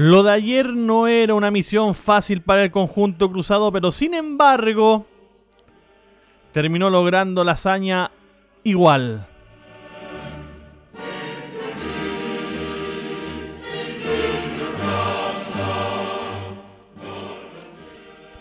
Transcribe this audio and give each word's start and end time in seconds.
Lo 0.00 0.22
de 0.22 0.30
ayer 0.30 0.74
no 0.74 1.08
era 1.08 1.34
una 1.34 1.50
misión 1.50 1.92
fácil 1.92 2.40
para 2.40 2.62
el 2.62 2.70
conjunto 2.70 3.28
cruzado, 3.32 3.72
pero 3.72 3.90
sin 3.90 4.14
embargo 4.14 5.06
terminó 6.52 6.88
logrando 6.88 7.42
la 7.42 7.50
hazaña 7.50 8.12
igual. 8.62 9.26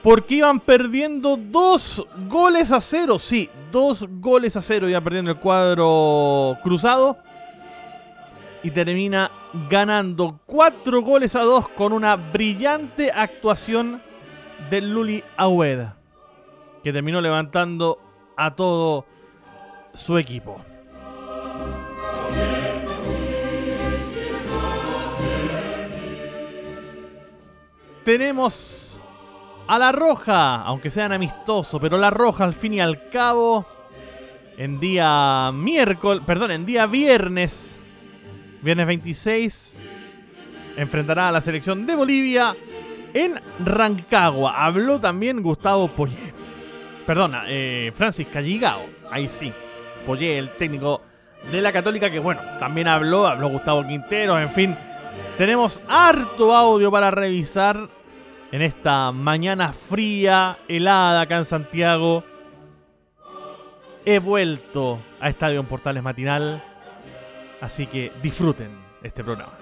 Porque 0.03 0.35
iban 0.35 0.59
perdiendo 0.59 1.37
dos 1.37 2.05
goles 2.29 2.71
a 2.71 2.81
cero. 2.81 3.17
Sí, 3.17 3.49
dos 3.71 4.05
goles 4.07 4.55
a 4.57 4.61
cero 4.61 4.87
iban 4.87 5.03
perdiendo 5.03 5.31
el 5.31 5.37
cuadro 5.37 6.55
cruzado. 6.61 7.17
Y 8.61 8.69
termina 8.69 9.31
ganando 9.69 10.39
4 10.45 11.01
goles 11.01 11.35
a 11.35 11.41
2 11.41 11.69
con 11.69 11.93
una 11.93 12.15
brillante 12.15 13.11
actuación 13.11 14.01
de 14.69 14.81
Luli 14.81 15.23
Aueda, 15.37 15.97
que 16.83 16.91
terminó 16.91 17.21
levantando 17.21 17.99
a 18.35 18.55
todo 18.55 19.05
su 19.93 20.17
equipo. 20.17 20.61
Tenemos 28.03 29.03
a 29.67 29.77
la 29.77 29.91
Roja, 29.91 30.61
aunque 30.61 30.89
sean 30.89 31.11
amistosos, 31.11 31.81
pero 31.81 31.97
la 31.97 32.09
Roja 32.09 32.45
al 32.45 32.53
fin 32.53 32.73
y 32.75 32.79
al 32.79 33.09
cabo, 33.09 33.65
en 34.57 34.79
día 34.79 35.51
miércoles, 35.53 36.23
perdón, 36.25 36.51
en 36.51 36.65
día 36.65 36.85
viernes 36.85 37.77
Viernes 38.61 38.87
26 38.87 39.79
enfrentará 40.77 41.29
a 41.29 41.31
la 41.31 41.41
selección 41.41 41.85
de 41.85 41.95
Bolivia 41.95 42.55
en 43.13 43.39
Rancagua. 43.59 44.63
Habló 44.65 44.99
también 44.99 45.41
Gustavo 45.41 45.87
Poyet. 45.89 46.33
Perdona, 47.05 47.45
eh, 47.47 47.91
Francis 47.95 48.27
Calligao. 48.27 48.85
Ahí 49.11 49.27
sí. 49.27 49.51
Poyet, 50.05 50.37
el 50.37 50.51
técnico 50.51 51.01
de 51.51 51.61
la 51.61 51.71
Católica, 51.71 52.09
que 52.09 52.19
bueno, 52.19 52.41
también 52.57 52.87
habló, 52.87 53.27
habló 53.27 53.49
Gustavo 53.49 53.85
Quintero, 53.85 54.39
en 54.39 54.51
fin. 54.51 54.75
Tenemos 55.37 55.79
harto 55.87 56.53
audio 56.53 56.91
para 56.91 57.11
revisar 57.11 57.89
en 58.51 58.61
esta 58.61 59.11
mañana 59.11 59.73
fría, 59.73 60.57
helada 60.67 61.21
acá 61.21 61.37
en 61.37 61.45
Santiago. 61.45 62.23
He 64.05 64.19
vuelto 64.19 64.99
a 65.19 65.29
Estadio 65.29 65.63
Portales 65.63 66.01
Matinal 66.03 66.63
Así 67.61 67.87
que 67.87 68.11
disfruten 68.21 68.71
este 69.03 69.23
programa. 69.23 69.57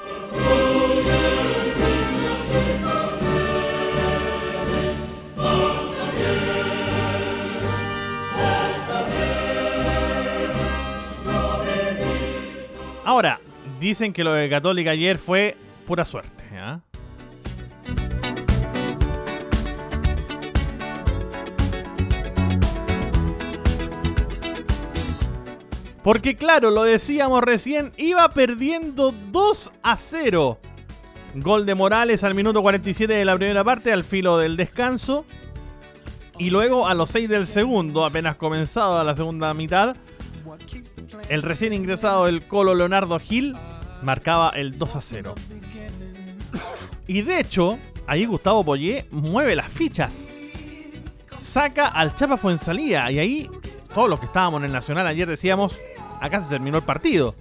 Ahora, 13.06 13.40
dicen 13.80 14.12
que 14.12 14.24
lo 14.24 14.34
de 14.34 14.50
Católica 14.50 14.92
ayer 14.92 15.18
fue 15.20 15.56
pura 15.86 16.04
suerte. 16.04 16.44
¿eh? 16.52 16.78
Porque 26.06 26.36
claro, 26.36 26.70
lo 26.70 26.84
decíamos 26.84 27.44
recién, 27.44 27.92
iba 27.98 28.30
perdiendo 28.30 29.12
2 29.12 29.72
a 29.82 29.98
0. 29.98 30.60
Gol 31.34 31.66
de 31.66 31.74
Morales 31.74 32.24
al 32.24 32.36
minuto 32.36 32.62
47 32.62 33.12
de 33.12 33.26
la 33.26 33.36
primera 33.36 33.64
parte, 33.64 33.92
al 33.92 34.04
filo 34.04 34.38
del 34.38 34.56
descanso. 34.56 35.26
Y 36.38 36.52
luego 36.52 36.88
a 36.88 36.94
los 36.94 37.10
6 37.10 37.28
del 37.28 37.48
segundo, 37.48 38.06
apenas 38.06 38.36
comenzado 38.36 39.04
la 39.04 39.16
segunda 39.16 39.52
mitad, 39.56 39.96
el 41.30 41.42
recién 41.42 41.74
ingresado 41.74 42.26
del 42.26 42.46
Colo 42.46 42.76
Leonardo 42.76 43.20
Gil 43.20 43.58
marcaba 44.04 44.50
el 44.50 44.78
2 44.78 44.96
a 44.98 45.02
0. 45.02 45.36
Y 47.08 47.24
de 47.24 47.40
hecho, 47.40 47.80
ahí 48.06 48.26
Gustavo 48.26 48.64
Poyé 48.64 49.08
mueve 49.10 49.56
las 49.56 49.72
fichas. 49.72 50.30
Saca 51.40 51.88
al 51.88 52.16
Chapa 52.16 52.38
Fuensalía 52.38 53.10
y 53.10 53.18
ahí 53.18 53.50
todos 53.96 54.10
los 54.10 54.20
que 54.20 54.26
estábamos 54.26 54.60
en 54.60 54.66
el 54.66 54.74
Nacional 54.74 55.08
ayer 55.08 55.26
decíamos, 55.26 55.80
acá 56.20 56.42
se 56.42 56.50
terminó 56.50 56.76
el 56.78 56.84
partido. 56.84 57.34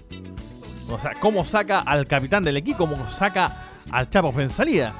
O 0.88 1.00
sea, 1.00 1.14
cómo 1.18 1.44
saca 1.44 1.80
al 1.80 2.06
capitán 2.06 2.44
del 2.44 2.56
equipo, 2.56 2.88
cómo 2.88 3.08
saca 3.08 3.72
al 3.90 4.08
Chapo 4.08 4.32
en 4.40 4.48
salida. 4.48 4.94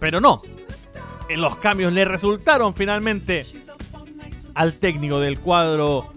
Pero 0.00 0.20
no. 0.20 0.38
Los 1.28 1.56
cambios 1.58 1.92
le 1.92 2.04
resultaron 2.04 2.74
finalmente 2.74 3.46
al 4.56 4.74
técnico 4.74 5.20
del 5.20 5.38
cuadro 5.38 6.12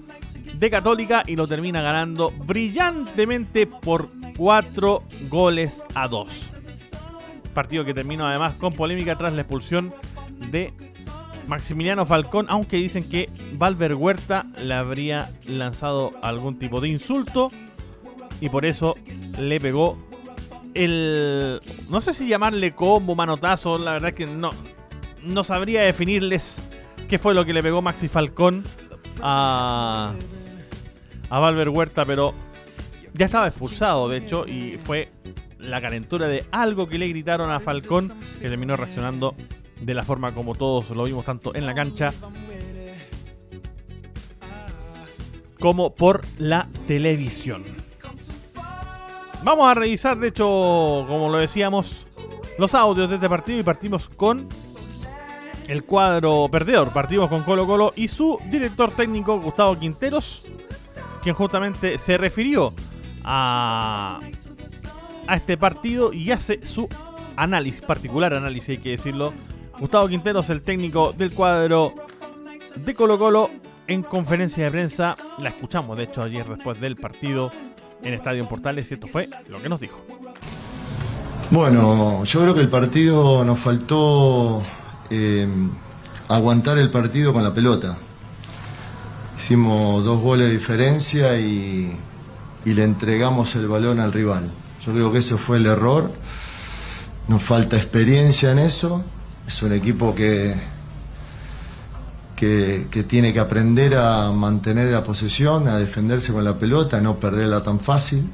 de 0.55 0.69
Católica 0.71 1.23
y 1.27 1.35
lo 1.35 1.45
termina 1.45 1.83
ganando 1.83 2.31
brillantemente 2.31 3.67
por 3.67 4.09
4 4.35 5.03
goles 5.29 5.83
a 5.93 6.07
2. 6.07 6.47
Partido 7.53 7.85
que 7.85 7.93
terminó 7.93 8.25
además 8.25 8.59
con 8.59 8.73
polémica 8.73 9.15
tras 9.15 9.33
la 9.33 9.41
expulsión 9.41 9.93
de 10.49 10.73
Maximiliano 11.49 12.05
Falcón, 12.05 12.45
aunque 12.47 12.77
dicen 12.77 13.09
que 13.09 13.29
Valver 13.53 13.95
Huerta 13.95 14.45
le 14.57 14.75
habría 14.75 15.29
lanzado 15.47 16.13
algún 16.21 16.59
tipo 16.59 16.79
de 16.79 16.89
insulto 16.89 17.51
y 18.39 18.49
por 18.49 18.65
eso 18.65 18.93
le 19.39 19.59
pegó 19.59 19.97
el. 20.75 21.59
No 21.89 21.99
sé 22.01 22.13
si 22.13 22.27
llamarle 22.27 22.73
combo, 22.73 23.15
manotazo, 23.15 23.77
la 23.79 23.93
verdad 23.93 24.13
que 24.13 24.27
no, 24.27 24.51
no 25.23 25.43
sabría 25.43 25.81
definirles 25.81 26.61
qué 27.09 27.17
fue 27.17 27.33
lo 27.33 27.43
que 27.43 27.53
le 27.53 27.63
pegó 27.63 27.81
Maxi 27.81 28.07
Falcón 28.07 28.63
a, 29.21 30.13
a 31.29 31.39
Valver 31.39 31.69
Huerta, 31.69 32.05
pero 32.05 32.35
ya 33.13 33.25
estaba 33.25 33.47
expulsado, 33.47 34.07
de 34.07 34.17
hecho, 34.17 34.47
y 34.47 34.77
fue 34.77 35.09
la 35.57 35.81
calentura 35.81 36.27
de 36.27 36.45
algo 36.51 36.88
que 36.88 36.99
le 36.99 37.07
gritaron 37.07 37.49
a 37.51 37.59
Falcón 37.59 38.13
que 38.39 38.47
terminó 38.47 38.77
reaccionando 38.77 39.35
de 39.81 39.94
la 39.94 40.03
forma 40.03 40.34
como 40.34 40.56
todos 40.56 40.90
lo 40.91 41.03
vimos 41.03 41.25
tanto 41.25 41.56
en 41.56 41.66
la 41.66 41.73
cancha 41.73 42.13
como 45.59 45.94
por 45.94 46.25
la 46.38 46.68
televisión. 46.88 47.63
Vamos 49.44 49.69
a 49.69 49.74
revisar, 49.74 50.18
de 50.18 50.30
hecho, 50.30 50.45
como 51.07 51.30
lo 51.30 51.38
decíamos, 51.38 52.07
los 52.57 52.74
audios 52.75 53.09
de 53.09 53.15
este 53.15 53.30
partido 53.30 53.59
y 53.59 53.63
partimos 53.63 54.09
con 54.09 54.50
el 55.68 55.83
cuadro 55.83 56.48
perdedor. 56.51 56.92
Partimos 56.92 57.30
con 57.30 57.44
Colo 57.44 57.65
Colo 57.65 57.94
y 57.95 58.07
su 58.07 58.38
director 58.50 58.92
técnico 58.92 59.39
Gustavo 59.39 59.77
Quinteros, 59.77 60.48
quien 61.24 61.36
justamente 61.36 61.98
se 61.98 62.18
refirió 62.18 62.74
a, 63.24 64.19
a 65.27 65.36
este 65.36 65.57
partido 65.57 66.12
y 66.12 66.31
hace 66.31 66.65
su 66.65 66.89
análisis, 67.36 67.81
particular 67.81 68.33
análisis 68.33 68.69
hay 68.69 68.77
que 68.80 68.89
decirlo, 68.89 69.33
Gustavo 69.79 70.09
Quinteros, 70.09 70.49
el 70.49 70.61
técnico 70.61 71.13
del 71.17 71.33
cuadro 71.33 71.95
de 72.75 72.93
Colo 72.93 73.17
Colo, 73.17 73.49
en 73.87 74.03
conferencia 74.03 74.65
de 74.65 74.71
prensa. 74.71 75.15
La 75.39 75.49
escuchamos, 75.49 75.97
de 75.97 76.03
hecho, 76.03 76.21
ayer 76.21 76.45
después 76.47 76.79
del 76.81 76.97
partido 76.97 77.49
en 78.03 78.13
Estadio 78.13 78.47
Portales 78.47 78.91
y 78.91 78.95
esto 78.95 79.07
fue 79.07 79.29
lo 79.47 79.61
que 79.61 79.69
nos 79.69 79.79
dijo. 79.79 80.05
Bueno, 81.51 82.25
yo 82.25 82.41
creo 82.41 82.53
que 82.53 82.59
el 82.59 82.67
partido 82.67 83.43
nos 83.45 83.57
faltó 83.57 84.61
eh, 85.09 85.47
aguantar 86.27 86.77
el 86.77 86.91
partido 86.91 87.31
con 87.31 87.43
la 87.43 87.53
pelota. 87.53 87.97
Hicimos 89.37 90.03
dos 90.03 90.21
goles 90.21 90.47
de 90.47 90.53
diferencia 90.53 91.39
y, 91.39 91.97
y 92.65 92.73
le 92.73 92.83
entregamos 92.83 93.55
el 93.55 93.69
balón 93.69 94.01
al 94.01 94.11
rival. 94.11 94.49
Yo 94.85 94.91
creo 94.91 95.11
que 95.11 95.19
ese 95.19 95.37
fue 95.37 95.57
el 95.57 95.65
error. 95.65 96.11
Nos 97.29 97.41
falta 97.41 97.77
experiencia 97.77 98.51
en 98.51 98.59
eso. 98.59 99.03
Es 99.50 99.63
un 99.63 99.74
equipo 99.74 100.13
que, 100.13 100.54
que, 102.36 103.04
tiene 103.07 103.34
que 103.34 103.40
aprender 103.40 103.96
a 103.96 104.31
mantener 104.31 104.92
la 104.92 105.04
posesión, 105.04 105.68
a 105.68 105.80
defenderse 105.80 106.31
con 106.31 106.44
la 106.44 106.54
pelota, 106.54 107.01
no 107.01 107.19
perderla 107.19 107.63
tan 107.63 107.80
fácil 107.80 108.30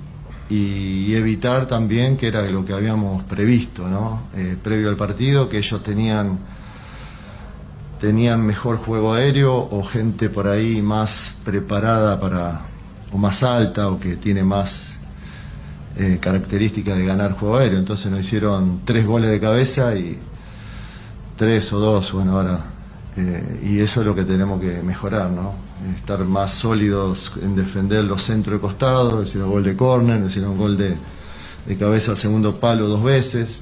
y, 0.50 1.16
evitar 1.16 1.68
también, 1.68 2.18
que 2.18 2.28
era 2.28 2.42
lo 2.42 2.66
que 2.66 2.74
habíamos 2.74 3.24
previsto, 3.24 3.88
¿no? 3.88 4.24
Eh, 4.36 4.58
previo 4.62 4.90
al 4.90 4.98
partido, 4.98 5.48
que 5.48 5.58
ellos 5.58 5.82
tenían 5.82 6.38
tenían 8.02 8.46
mejor 8.46 8.76
juego 8.76 9.14
aéreo 9.14 9.56
o 9.56 9.84
gente 9.84 10.30
por 10.30 10.50
ahí 10.50 10.82
más 10.82 11.38
preparada 11.46 12.20
para 12.20 12.66
o 13.14 13.18
más 13.18 13.42
alta 13.42 13.88
o 13.88 14.02
que 14.02 14.18
tiene 14.18 14.44
más 14.44 14.98
eh, 15.96 16.18
características 16.20 16.98
de 16.98 17.06
ganar 17.06 17.32
juego 17.32 17.56
aéreo. 17.56 17.80
Entonces 17.80 18.12
nos 18.12 18.20
hicieron 18.20 18.82
tres 18.84 19.08
goles 19.08 19.32
de 19.32 19.40
cabeza 19.40 19.96
y 19.96 20.20
tres 21.36 21.72
o 21.74 21.80
dos, 21.80 22.12
bueno, 22.12 22.34
ahora. 22.34 22.66
Eh, 23.18 23.62
y 23.64 23.80
eso 23.80 24.02
es 24.02 24.08
lo 24.08 24.14
que 24.14 24.26
tenemos 24.26 24.60
que 24.60 24.82
mejorar, 24.84 25.30
¿no? 25.30 25.54
Estar 25.96 26.24
más 26.26 26.52
sólidos 26.52 27.32
en 27.42 27.56
defender 27.56 28.04
los 28.04 28.22
centros 28.24 28.56
de 28.56 28.62
costado, 28.62 29.24
hicieron 29.24 29.50
gol 29.50 29.64
de 29.64 29.76
córner, 29.76 30.22
hicieron 30.26 30.58
gol 30.58 30.78
de, 30.78 30.98
cabeza 31.78 32.12
al 32.12 32.18
segundo 32.18 32.60
palo 32.60 32.88
dos 32.88 33.04
veces. 33.04 33.62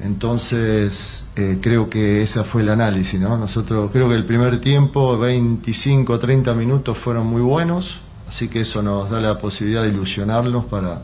Entonces, 0.00 1.24
eh, 1.34 1.58
creo 1.60 1.90
que 1.90 2.22
ese 2.22 2.44
fue 2.44 2.62
el 2.62 2.68
análisis, 2.68 3.20
¿no? 3.20 3.36
Nosotros 3.36 3.90
creo 3.92 4.08
que 4.08 4.14
el 4.14 4.24
primer 4.24 4.60
tiempo, 4.60 5.18
25 5.18 6.12
o 6.12 6.18
30 6.18 6.54
minutos 6.54 6.96
fueron 6.98 7.26
muy 7.26 7.42
buenos, 7.42 7.98
así 8.28 8.46
que 8.46 8.60
eso 8.60 8.80
nos 8.80 9.10
da 9.10 9.20
la 9.20 9.38
posibilidad 9.38 9.82
de 9.82 9.88
ilusionarnos 9.88 10.66
para, 10.66 11.02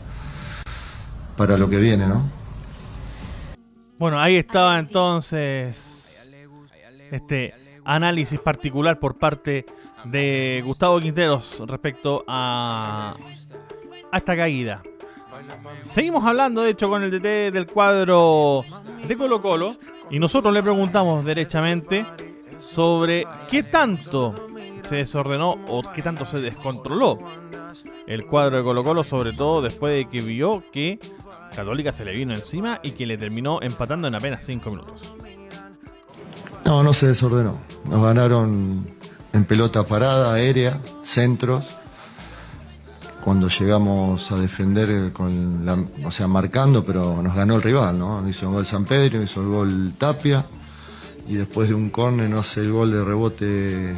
para 1.35 1.57
lo 1.57 1.69
que 1.69 1.77
viene, 1.77 2.07
¿no? 2.07 2.34
Bueno, 3.97 4.19
ahí 4.19 4.35
estaba 4.35 4.77
entonces 4.77 6.27
este 7.11 7.53
análisis 7.85 8.39
particular 8.39 8.99
por 8.99 9.17
parte 9.17 9.65
de 10.03 10.61
Gustavo 10.65 10.99
Quinteros 10.99 11.63
respecto 11.65 12.25
a, 12.27 13.13
a 14.11 14.17
esta 14.17 14.35
caída. 14.35 14.83
Seguimos 15.89 16.25
hablando, 16.25 16.61
de 16.61 16.71
hecho, 16.71 16.89
con 16.89 17.03
el 17.03 17.11
DT 17.11 17.53
del 17.53 17.67
cuadro 17.67 18.65
de 19.07 19.15
Colo 19.15 19.41
Colo 19.41 19.77
y 20.09 20.19
nosotros 20.19 20.53
le 20.53 20.61
preguntamos 20.61 21.23
derechamente 21.23 22.05
sobre 22.59 23.25
qué 23.49 23.63
tanto 23.63 24.35
se 24.83 24.97
desordenó 24.97 25.57
o 25.67 25.81
qué 25.93 26.01
tanto 26.01 26.25
se 26.25 26.41
descontroló 26.41 27.17
el 28.07 28.25
cuadro 28.25 28.57
de 28.57 28.63
Colo 28.63 28.83
Colo, 28.83 29.03
sobre 29.03 29.31
todo 29.33 29.61
después 29.61 29.93
de 29.93 30.09
que 30.09 30.25
vio 30.25 30.63
que 30.71 30.99
Católica 31.55 31.91
se 31.91 32.05
le 32.05 32.13
vino 32.13 32.33
encima 32.33 32.79
y 32.83 32.91
que 32.91 33.05
le 33.05 33.17
terminó 33.17 33.61
empatando 33.61 34.07
en 34.07 34.15
apenas 34.15 34.43
5 34.45 34.69
minutos. 34.69 35.13
No, 36.65 36.83
no 36.83 36.93
se 36.93 37.07
desordenó. 37.07 37.59
Nos 37.85 38.03
ganaron 38.03 38.87
en 39.33 39.45
pelota 39.45 39.85
parada, 39.85 40.33
aérea, 40.33 40.79
centros 41.03 41.77
cuando 43.25 43.47
llegamos 43.47 44.31
a 44.31 44.37
defender 44.37 45.11
con 45.11 45.65
la, 45.65 45.83
o 46.05 46.11
sea, 46.11 46.27
marcando, 46.27 46.85
pero 46.85 47.23
nos 47.23 47.35
ganó 47.35 47.55
el 47.55 47.63
rival, 47.63 47.97
¿no? 47.97 48.27
Hizo 48.29 48.47
un 48.47 48.53
gol 48.53 48.67
San 48.67 48.85
Pedro, 48.85 49.23
hizo 49.23 49.41
el 49.41 49.47
gol 49.47 49.93
Tapia, 49.97 50.45
y 51.27 51.33
después 51.33 51.69
de 51.69 51.73
un 51.73 51.89
córner 51.89 52.29
no 52.29 52.37
hace 52.37 52.61
el 52.61 52.71
gol 52.71 52.91
de 52.91 53.03
rebote 53.03 53.95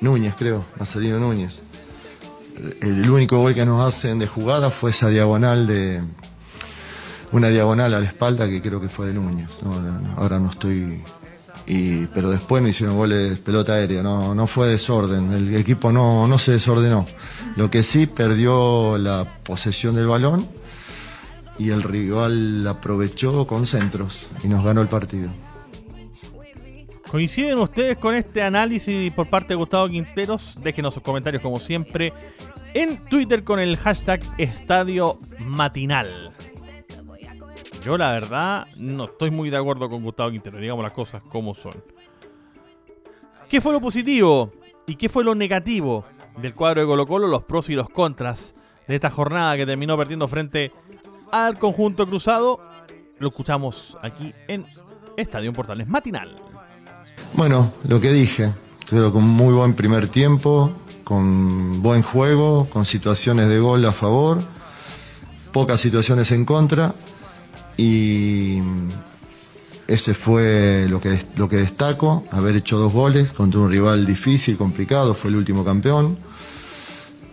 Núñez, 0.00 0.34
creo, 0.38 0.64
Marcelino 0.78 1.18
Núñez. 1.18 1.62
El, 2.80 3.10
único 3.10 3.38
gol 3.38 3.52
que 3.52 3.66
nos 3.66 3.84
hacen 3.84 4.20
de 4.20 4.28
jugada 4.28 4.70
fue 4.70 4.90
esa 4.90 5.08
diagonal 5.08 5.66
de 5.66 6.00
una 7.32 7.48
diagonal 7.48 7.94
a 7.94 8.00
la 8.00 8.06
espalda 8.06 8.46
que 8.46 8.60
creo 8.60 8.80
que 8.80 8.88
fue 8.88 9.06
de 9.08 9.14
Núñez. 9.14 9.48
ahora 10.16 10.38
no 10.38 10.50
estoy 10.50 11.02
y, 11.66 12.06
pero 12.06 12.30
después 12.30 12.62
no 12.62 12.68
hicieron 12.68 12.96
goles 12.96 13.38
pelota 13.38 13.74
aérea, 13.74 14.02
no, 14.02 14.34
no 14.34 14.46
fue 14.46 14.68
desorden, 14.68 15.32
el 15.32 15.54
equipo 15.54 15.92
no, 15.92 16.26
no 16.26 16.38
se 16.38 16.52
desordenó. 16.52 17.06
Lo 17.56 17.70
que 17.70 17.82
sí 17.82 18.06
perdió 18.06 18.98
la 18.98 19.38
posesión 19.44 19.94
del 19.94 20.08
balón 20.08 20.46
y 21.58 21.70
el 21.70 21.82
rival 21.82 22.66
aprovechó 22.66 23.46
con 23.46 23.66
centros 23.66 24.26
y 24.42 24.48
nos 24.48 24.64
ganó 24.64 24.80
el 24.80 24.88
partido. 24.88 25.30
¿Coinciden 27.08 27.58
ustedes 27.58 27.98
con 27.98 28.14
este 28.14 28.42
análisis 28.42 29.12
por 29.12 29.28
parte 29.28 29.48
de 29.48 29.56
Gustavo 29.56 29.86
Quinteros? 29.88 30.54
Déjenos 30.62 30.94
sus 30.94 31.02
comentarios 31.02 31.42
como 31.42 31.58
siempre 31.58 32.12
en 32.74 32.98
Twitter 33.04 33.44
con 33.44 33.60
el 33.60 33.76
hashtag 33.76 34.22
Estadio 34.38 35.18
Matinal. 35.38 36.31
Yo 37.84 37.98
la 37.98 38.12
verdad 38.12 38.66
no 38.76 39.04
estoy 39.04 39.30
muy 39.30 39.50
de 39.50 39.56
acuerdo 39.56 39.88
con 39.88 40.02
Gustavo 40.02 40.30
Quintero, 40.30 40.58
digamos 40.58 40.82
las 40.82 40.92
cosas 40.92 41.22
como 41.28 41.54
son. 41.54 41.74
¿Qué 43.48 43.60
fue 43.60 43.72
lo 43.72 43.80
positivo 43.80 44.52
y 44.86 44.96
qué 44.96 45.08
fue 45.08 45.24
lo 45.24 45.34
negativo 45.34 46.04
del 46.40 46.54
cuadro 46.54 46.80
de 46.80 46.86
Colo 46.86 47.06
Colo, 47.06 47.28
los 47.28 47.42
pros 47.42 47.68
y 47.68 47.74
los 47.74 47.88
contras 47.88 48.54
de 48.88 48.94
esta 48.94 49.10
jornada 49.10 49.56
que 49.56 49.66
terminó 49.66 49.96
perdiendo 49.96 50.28
frente 50.28 50.72
al 51.30 51.58
conjunto 51.58 52.06
cruzado? 52.06 52.60
Lo 53.18 53.28
escuchamos 53.28 53.98
aquí 54.02 54.32
en 54.48 54.66
Estadio 55.16 55.52
Portales 55.52 55.88
Matinal. 55.88 56.34
Bueno, 57.34 57.72
lo 57.84 58.00
que 58.00 58.12
dije, 58.12 58.52
Estuve 58.92 59.10
con 59.10 59.26
muy 59.26 59.54
buen 59.54 59.72
primer 59.72 60.08
tiempo, 60.08 60.70
con 61.02 61.80
buen 61.80 62.02
juego, 62.02 62.66
con 62.70 62.84
situaciones 62.84 63.48
de 63.48 63.58
gol 63.58 63.82
a 63.86 63.92
favor, 63.92 64.42
pocas 65.50 65.80
situaciones 65.80 66.30
en 66.30 66.44
contra 66.44 66.94
y 67.76 68.58
ese 69.86 70.14
fue 70.14 70.86
lo 70.88 71.00
que, 71.00 71.18
lo 71.36 71.48
que 71.48 71.56
destaco, 71.56 72.24
haber 72.30 72.56
hecho 72.56 72.78
dos 72.78 72.92
goles 72.92 73.32
contra 73.32 73.60
un 73.60 73.70
rival 73.70 74.06
difícil, 74.06 74.56
complicado, 74.56 75.14
fue 75.14 75.30
el 75.30 75.36
último 75.36 75.64
campeón. 75.64 76.18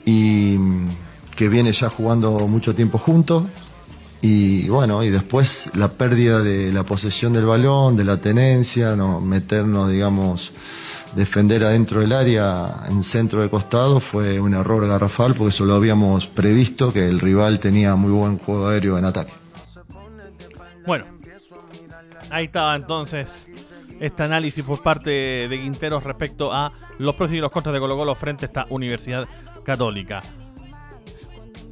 Y 0.06 0.58
que 1.36 1.48
viene 1.48 1.72
ya 1.72 1.90
jugando 1.90 2.32
mucho 2.48 2.76
tiempo 2.76 2.98
juntos 2.98 3.44
y 4.22 4.68
bueno, 4.68 5.02
y 5.04 5.10
después 5.10 5.70
la 5.76 5.94
pérdida 5.94 6.42
de 6.42 6.74
la 6.74 6.84
posesión 6.84 7.32
del 7.32 7.46
balón, 7.46 7.96
de 7.96 8.04
la 8.04 8.18
tenencia, 8.18 8.96
no 8.98 9.22
meternos, 9.22 9.90
digamos, 9.90 10.52
defender 11.16 11.64
adentro 11.64 12.02
del 12.02 12.12
área 12.12 12.84
en 12.90 13.04
centro 13.04 13.42
de 13.42 13.50
costado 13.50 14.02
fue 14.02 14.40
un 14.42 14.54
error 14.54 14.86
garrafal 14.86 15.34
porque 15.34 15.54
eso 15.56 15.64
lo 15.64 15.76
habíamos 15.76 16.28
previsto 16.28 16.92
que 16.92 17.08
el 17.08 17.20
rival 17.20 17.60
tenía 17.60 17.96
muy 17.96 18.12
buen 18.12 18.38
juego 18.38 18.68
aéreo 18.68 18.98
en 18.98 19.06
ataque. 19.06 19.39
Ahí 22.30 22.46
estaba 22.46 22.76
entonces 22.76 23.48
este 24.00 24.24
análisis 24.24 24.64
por 24.64 24.82
parte 24.82 25.10
de 25.10 25.62
Quinteros 25.62 26.04
respecto 26.04 26.54
a 26.54 26.72
los 27.00 27.16
pros 27.16 27.32
y 27.32 27.38
los 27.38 27.52
contras 27.52 27.74
de 27.74 27.80
Colo 27.80 27.98
Colo 27.98 28.16
frente 28.16 28.46
a 28.46 28.48
esta 28.48 28.66
Universidad 28.70 29.28
Católica. 29.64 30.22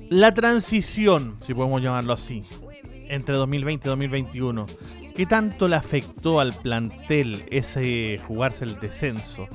La 0.09 0.33
transición, 0.33 1.31
si 1.31 1.53
podemos 1.53 1.81
llamarlo 1.81 2.13
así, 2.13 2.43
entre 3.09 3.35
2020 3.35 3.87
y 3.87 3.89
2021, 3.89 4.65
¿qué 5.15 5.25
tanto 5.25 5.67
le 5.67 5.75
afectó 5.75 6.39
al 6.39 6.53
plantel 6.53 7.45
ese 7.51 8.19
jugarse 8.27 8.65
el 8.65 8.79
descenso? 8.79 9.47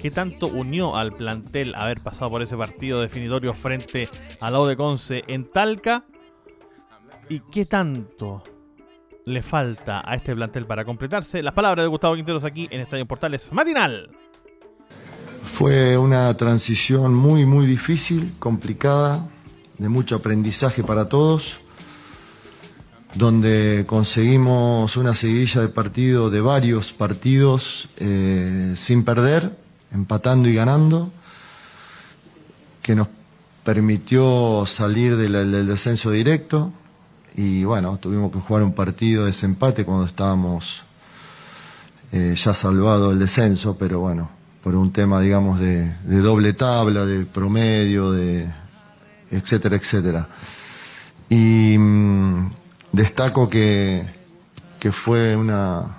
¿Qué 0.00 0.10
tanto 0.10 0.48
unió 0.48 0.96
al 0.96 1.12
plantel 1.12 1.74
haber 1.76 2.00
pasado 2.00 2.32
por 2.32 2.42
ese 2.42 2.56
partido 2.56 3.00
definitorio 3.00 3.54
frente 3.54 4.08
al 4.40 4.52
lado 4.52 4.66
de 4.66 4.76
Conce 4.76 5.22
en 5.28 5.48
Talca? 5.48 6.04
¿Y 7.28 7.40
qué 7.52 7.64
tanto 7.64 8.42
le 9.24 9.42
falta 9.42 10.02
a 10.04 10.14
este 10.14 10.34
plantel 10.34 10.66
para 10.66 10.84
completarse. 10.84 11.42
Las 11.42 11.54
palabras 11.54 11.84
de 11.84 11.88
Gustavo 11.88 12.14
Quinteros 12.16 12.44
aquí 12.44 12.68
en 12.70 12.80
Estadio 12.80 13.06
Portales 13.06 13.52
Matinal. 13.52 14.10
Fue 15.44 15.98
una 15.98 16.34
transición 16.36 17.14
muy, 17.14 17.46
muy 17.46 17.66
difícil, 17.66 18.32
complicada, 18.38 19.28
de 19.78 19.88
mucho 19.88 20.16
aprendizaje 20.16 20.82
para 20.82 21.08
todos, 21.08 21.60
donde 23.14 23.84
conseguimos 23.86 24.96
una 24.96 25.14
seguilla 25.14 25.60
de 25.60 25.68
partidos, 25.68 26.32
de 26.32 26.40
varios 26.40 26.92
partidos, 26.92 27.88
eh, 27.98 28.74
sin 28.76 29.04
perder, 29.04 29.56
empatando 29.92 30.48
y 30.48 30.54
ganando, 30.54 31.10
que 32.82 32.94
nos 32.94 33.08
permitió 33.64 34.64
salir 34.66 35.16
del 35.16 35.66
descenso 35.66 36.10
directo 36.10 36.72
y 37.34 37.64
bueno, 37.64 37.96
tuvimos 37.98 38.30
que 38.32 38.38
jugar 38.38 38.62
un 38.62 38.72
partido 38.72 39.22
de 39.22 39.28
desempate 39.28 39.84
cuando 39.84 40.06
estábamos 40.06 40.84
eh, 42.12 42.34
ya 42.36 42.52
salvado 42.52 43.10
el 43.10 43.18
descenso, 43.18 43.76
pero 43.78 44.00
bueno, 44.00 44.30
por 44.62 44.74
un 44.74 44.92
tema, 44.92 45.20
digamos, 45.20 45.58
de, 45.58 45.94
doble 46.04 46.52
tabla, 46.52 47.06
de 47.06 47.24
promedio, 47.24 48.12
de 48.12 48.50
etcétera, 49.30 49.76
etcétera. 49.76 50.28
Y 51.28 51.76
mm, 51.78 52.50
destaco 52.92 53.48
que, 53.48 54.04
que 54.78 54.92
fue 54.92 55.36
una, 55.36 55.98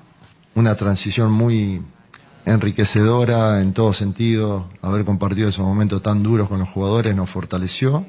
una 0.56 0.76
transición 0.76 1.32
muy, 1.32 1.82
enriquecedora 2.46 3.62
en 3.62 3.74
todo 3.74 3.94
sentido. 3.94 4.68
Haber 4.82 5.06
compartido 5.06 5.50
esos 5.50 5.66
momentos 5.66 6.02
tan 6.02 6.24
duros 6.24 6.50
con 6.50 6.60
los 6.60 6.70
jugadores 6.70 7.16
nos 7.16 7.30
fortaleció 7.30 8.06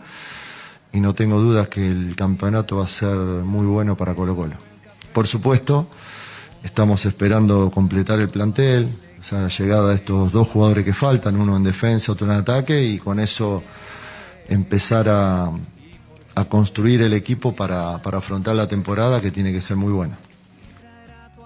y 0.94 1.00
no 1.00 1.12
tengo 1.12 1.40
dudas 1.40 1.68
que 1.68 1.84
el 1.84 2.14
campeonato 2.14 2.76
va 2.76 2.84
a 2.84 2.88
ser 2.88 3.16
muy 3.16 3.66
bueno 3.66 3.96
para 3.96 4.14
Colo 4.14 4.36
Colo. 4.36 4.54
Por 5.12 5.26
supuesto, 5.26 5.88
estamos 6.62 7.04
esperando 7.04 7.68
completar 7.72 8.20
el 8.20 8.28
plantel, 8.28 8.96
o 9.18 9.22
sea, 9.22 9.48
llegada 9.48 9.88
de 9.88 9.96
estos 9.96 10.30
dos 10.30 10.46
jugadores 10.46 10.84
que 10.84 10.94
faltan, 10.94 11.34
uno 11.38 11.56
en 11.56 11.64
defensa, 11.64 12.12
otro 12.12 12.30
en 12.30 12.38
ataque, 12.38 12.80
y 12.80 12.98
con 12.98 13.18
eso 13.18 13.62
empezar 14.48 15.08
a, 15.08 15.50
construir 16.48 17.00
el 17.02 17.12
equipo 17.12 17.54
para 17.54 17.94
afrontar 17.94 18.56
la 18.56 18.66
temporada 18.66 19.20
que 19.20 19.30
tiene 19.30 19.52
que 19.52 19.60
ser 19.60 19.76
muy 19.76 19.92
buena. 19.92 20.16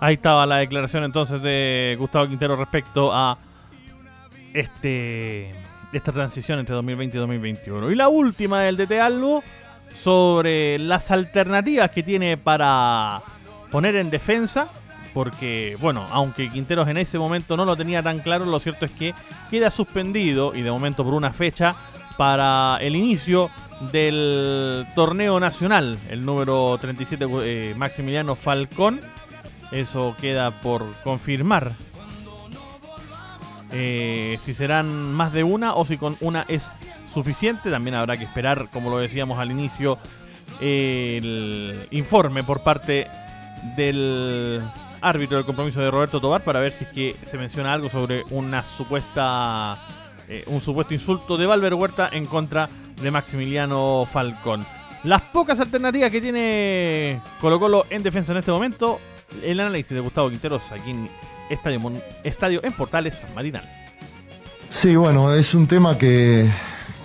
Ahí 0.00 0.14
estaba 0.14 0.46
la 0.46 0.58
declaración 0.58 1.04
entonces 1.04 1.42
de 1.42 1.96
Gustavo 1.98 2.28
Quintero 2.28 2.56
respecto 2.56 3.12
a 3.12 3.36
este 4.54 5.54
esta 5.92 6.12
transición 6.12 6.58
entre 6.58 6.74
2020 6.74 7.16
y 7.16 7.20
2021. 7.20 7.90
Y 7.90 7.94
la 7.94 8.08
última 8.08 8.60
del 8.62 8.76
DT 8.76 9.00
Albo 9.00 9.42
sobre 9.94 10.78
las 10.78 11.10
alternativas 11.10 11.90
que 11.90 12.02
tiene 12.02 12.36
para 12.36 13.20
poner 13.70 13.96
en 13.96 14.10
defensa. 14.10 14.68
Porque, 15.14 15.76
bueno, 15.80 16.06
aunque 16.12 16.50
Quinteros 16.50 16.86
en 16.86 16.98
ese 16.98 17.18
momento 17.18 17.56
no 17.56 17.64
lo 17.64 17.76
tenía 17.76 18.02
tan 18.02 18.20
claro, 18.20 18.44
lo 18.44 18.60
cierto 18.60 18.84
es 18.84 18.90
que 18.92 19.14
queda 19.50 19.70
suspendido 19.70 20.54
y 20.54 20.62
de 20.62 20.70
momento 20.70 21.02
por 21.02 21.14
una 21.14 21.32
fecha 21.32 21.74
para 22.16 22.76
el 22.80 22.94
inicio 22.94 23.50
del 23.90 24.86
torneo 24.94 25.40
nacional, 25.40 25.98
el 26.10 26.24
número 26.26 26.76
37 26.80 27.26
eh, 27.42 27.74
Maximiliano 27.76 28.34
Falcón 28.34 29.00
eso 29.70 30.16
queda 30.20 30.50
por 30.50 30.82
confirmar. 31.04 31.72
Eh, 33.72 34.38
si 34.42 34.54
serán 34.54 35.12
más 35.12 35.32
de 35.32 35.44
una 35.44 35.74
o 35.74 35.84
si 35.84 35.98
con 35.98 36.16
una 36.20 36.44
es 36.48 36.68
suficiente. 37.12 37.70
También 37.70 37.96
habrá 37.96 38.16
que 38.16 38.24
esperar, 38.24 38.68
como 38.72 38.90
lo 38.90 38.98
decíamos 38.98 39.38
al 39.38 39.50
inicio, 39.50 39.98
el 40.60 41.86
informe 41.90 42.44
por 42.44 42.62
parte 42.62 43.06
del 43.76 44.62
árbitro 45.00 45.36
del 45.36 45.46
compromiso 45.46 45.80
de 45.80 45.90
Roberto 45.90 46.20
Tobar 46.20 46.42
para 46.42 46.60
ver 46.60 46.72
si 46.72 46.84
es 46.84 46.90
que 46.90 47.16
se 47.22 47.38
menciona 47.38 47.72
algo 47.72 47.88
sobre 47.88 48.24
una 48.30 48.64
supuesta 48.66 49.78
eh, 50.28 50.44
un 50.46 50.60
supuesto 50.60 50.92
insulto 50.92 51.36
de 51.36 51.46
Valver 51.46 51.74
Huerta 51.74 52.10
en 52.12 52.26
contra 52.26 52.68
de 53.00 53.10
Maximiliano 53.10 54.06
Falcón. 54.10 54.66
Las 55.04 55.22
pocas 55.22 55.58
alternativas 55.60 56.10
que 56.10 56.20
tiene 56.20 57.22
Colo 57.40 57.58
Colo 57.58 57.86
en 57.88 58.02
defensa 58.02 58.32
en 58.32 58.38
este 58.38 58.50
momento 58.50 58.98
el 59.42 59.60
análisis 59.60 59.94
de 59.94 60.00
Gustavo 60.00 60.28
Quinteros 60.28 60.70
aquí 60.72 60.90
en 60.90 61.08
Estadio, 61.50 61.80
Estadio 62.24 62.60
en 62.62 62.72
Portales 62.72 63.14
San 63.14 63.34
Marinal. 63.34 63.64
Sí, 64.70 64.96
bueno, 64.96 65.32
es 65.32 65.54
un 65.54 65.66
tema 65.66 65.96
que, 65.96 66.48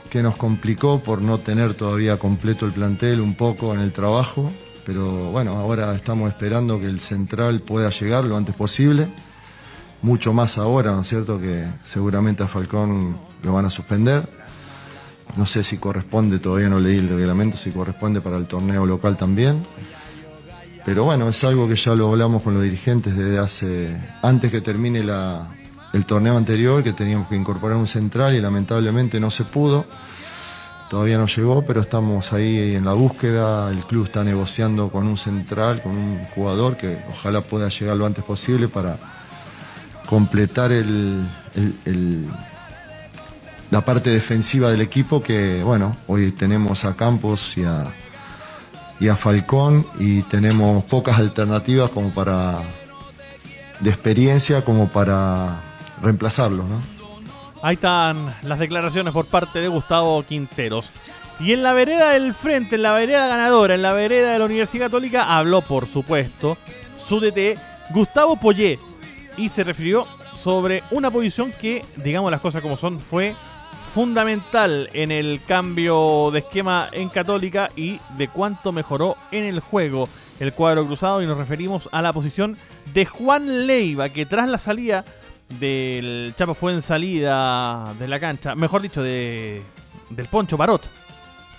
que 0.10 0.22
nos 0.22 0.36
complicó 0.36 1.00
por 1.00 1.22
no 1.22 1.40
tener 1.40 1.74
todavía 1.74 2.18
completo 2.18 2.66
el 2.66 2.72
plantel 2.72 3.22
un 3.22 3.36
poco 3.36 3.74
en 3.74 3.80
el 3.80 3.94
trabajo, 3.94 4.52
pero 4.86 5.32
bueno, 5.32 5.56
ahora 5.56 5.96
estamos 5.96 6.30
esperando 6.30 6.80
que 6.80 6.88
el 6.88 7.00
central 7.00 7.62
pueda 7.62 7.90
llegar 7.90 8.26
lo 8.26 8.36
antes 8.36 8.54
posible, 8.54 9.08
mucho 10.02 10.34
más 10.34 10.58
ahora, 10.58 10.92
¿no 10.92 11.02
es 11.02 11.08
cierto? 11.08 11.40
Que 11.40 11.66
seguramente 11.86 12.44
a 12.44 12.48
Falcón 12.48 13.18
lo 13.42 13.54
van 13.54 13.66
a 13.66 13.70
suspender. 13.70 14.28
No 15.38 15.48
sé 15.48 15.64
si 15.64 15.78
corresponde, 15.78 16.38
todavía 16.38 16.70
no 16.70 16.80
leí 16.80 16.98
el 16.98 17.10
reglamento, 17.10 17.58
si 17.58 17.72
corresponde 17.72 18.22
para 18.22 18.38
el 18.38 18.46
torneo 18.46 18.86
local 18.86 19.18
también. 19.18 19.64
Pero 20.86 21.06
bueno, 21.06 21.30
es 21.30 21.44
algo 21.46 21.68
que 21.68 21.76
ya 21.76 21.96
lo 21.96 22.12
hablamos 22.12 22.44
con 22.44 22.54
los 22.54 22.64
dirigentes 22.64 23.16
desde 23.16 23.40
hace, 23.40 23.98
antes 24.22 24.52
que 24.52 24.60
termine 24.60 25.00
el 25.00 26.06
torneo 26.06 26.36
anterior, 26.36 26.84
que 26.84 26.92
teníamos 26.92 27.30
que 27.30 27.36
incorporar 27.36 27.78
un 27.78 27.88
central 27.88 28.36
y 28.36 28.42
lamentablemente 28.42 29.20
no 29.20 29.30
se 29.30 29.46
pudo. 29.46 29.86
Todavía 30.90 31.18
no 31.18 31.26
llegó, 31.26 31.66
pero 31.66 31.80
estamos 31.82 32.34
ahí 32.34 32.76
en 32.76 32.84
la 32.84 32.94
búsqueda. 32.94 33.72
El 33.72 33.80
club 33.86 34.04
está 34.06 34.26
negociando 34.26 34.90
con 34.90 35.08
un 35.08 35.18
central, 35.18 35.82
con 35.82 35.94
un 35.98 36.22
jugador 36.36 36.76
que 36.76 37.00
ojalá 37.10 37.42
pueda 37.42 37.70
llegar 37.70 37.96
lo 37.96 38.06
antes 38.06 38.24
posible 38.26 38.68
para 38.68 38.98
completar 40.06 40.72
la 43.72 43.82
parte 43.86 44.10
defensiva 44.10 44.70
del 44.70 44.82
equipo 44.82 45.24
que, 45.24 45.64
bueno, 45.64 45.96
hoy 46.08 46.32
tenemos 46.32 46.84
a 46.84 46.96
Campos 46.96 47.58
y 47.58 47.64
a, 47.64 47.88
y 49.00 49.08
a 49.08 49.16
Falcón 49.16 49.86
y 50.00 50.22
tenemos 50.24 50.84
pocas 50.86 51.20
alternativas 51.20 51.90
como 51.90 52.12
para 52.12 52.60
de 53.80 53.90
experiencia 53.90 54.64
como 54.64 54.88
para 54.88 55.62
reemplazarlo, 56.02 56.64
¿no? 56.64 56.82
Ahí 57.62 57.76
están 57.76 58.34
las 58.44 58.60
declaraciones 58.60 59.14
por 59.14 59.26
parte 59.26 59.60
de 59.60 59.68
Gustavo 59.68 60.22
Quinteros. 60.24 60.92
Y 61.40 61.54
en 61.54 61.64
la 61.64 61.74
vereda 61.74 62.12
del 62.12 62.34
frente, 62.34 62.76
en 62.76 62.84
la 62.84 62.94
vereda 62.94 63.28
ganadora, 63.28 63.76
en 63.76 63.82
la 63.82 63.94
vereda 63.94 64.34
de 64.34 64.40
la 64.40 64.46
Universidad 64.46 64.88
Católica, 64.88 65.38
habló, 65.38 65.62
por 65.62 65.88
supuesto, 65.88 66.58
su 67.06 67.20
DT, 67.20 67.58
Gustavo 67.92 68.36
Poyé, 68.36 68.80
y 69.38 69.50
se 69.50 69.64
refirió 69.64 70.06
sobre 70.36 70.84
una 70.92 71.10
posición 71.10 71.52
que, 71.52 71.84
digamos 71.96 72.32
las 72.32 72.42
cosas 72.42 72.62
como 72.62 72.78
son, 72.78 73.00
fue 73.00 73.34
fundamental 73.94 74.90
en 74.94 75.12
el 75.12 75.40
cambio 75.48 76.32
de 76.32 76.40
esquema 76.40 76.90
en 76.92 77.10
Católica 77.10 77.70
y 77.76 78.00
de 78.18 78.28
cuánto 78.28 78.72
mejoró 78.72 79.16
en 79.32 79.44
el 79.44 79.60
juego. 79.60 80.10
El 80.40 80.52
cuadro 80.52 80.84
cruzado 80.88 81.22
y 81.22 81.28
nos 81.28 81.38
referimos 81.38 81.90
a 81.92 82.02
la 82.02 82.12
posición 82.12 82.58
de 82.92 83.06
Juan 83.06 83.68
Leiva 83.68 84.10
que 84.10 84.26
tras 84.26 84.50
la 84.50 84.58
salida 84.58 85.06
del 85.60 86.34
Chapo 86.36 86.56
fue 86.56 86.74
en 86.74 86.82
salida 86.82 87.94
de 88.00 88.08
la 88.08 88.20
cancha, 88.20 88.56
mejor 88.56 88.82
dicho 88.82 89.04
de, 89.04 89.62
del 90.10 90.26
Poncho 90.26 90.58
Barot, 90.58 90.82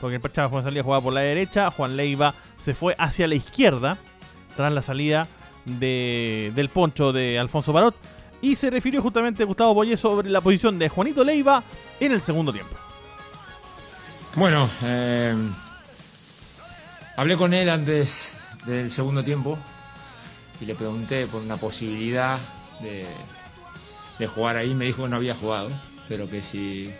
porque 0.00 0.16
el 0.16 0.32
Chapo 0.32 0.50
fue 0.50 0.58
en 0.58 0.64
salida 0.64 0.82
jugaba 0.82 1.04
por 1.04 1.12
la 1.12 1.20
derecha, 1.20 1.70
Juan 1.70 1.96
Leiva 1.96 2.34
se 2.56 2.74
fue 2.74 2.96
hacia 2.98 3.28
la 3.28 3.36
izquierda 3.36 3.96
tras 4.56 4.72
la 4.72 4.82
salida 4.82 5.28
de, 5.66 6.50
del 6.56 6.68
Poncho 6.68 7.12
de 7.12 7.38
Alfonso 7.38 7.72
Barot 7.72 7.94
y 8.44 8.56
se 8.56 8.68
refirió 8.68 9.00
justamente 9.00 9.42
Gustavo 9.42 9.72
Boye 9.72 9.96
sobre 9.96 10.28
la 10.28 10.42
posición 10.42 10.78
de 10.78 10.90
Juanito 10.90 11.24
Leiva 11.24 11.62
en 11.98 12.12
el 12.12 12.20
segundo 12.20 12.52
tiempo. 12.52 12.76
Bueno, 14.36 14.68
eh, 14.82 15.34
hablé 17.16 17.38
con 17.38 17.54
él 17.54 17.70
antes 17.70 18.36
del 18.66 18.90
segundo 18.90 19.24
tiempo 19.24 19.58
y 20.60 20.66
le 20.66 20.74
pregunté 20.74 21.26
por 21.26 21.40
una 21.40 21.56
posibilidad 21.56 22.38
de, 22.80 24.26
jugar 24.26 24.58
ahí. 24.58 24.74
Me 24.74 24.84
dijo 24.84 25.04
que 25.04 25.08
no 25.08 25.16
había 25.16 25.34
jugado, 25.34 25.70
pero 26.06 26.28
que 26.28 26.42
si 26.42 26.92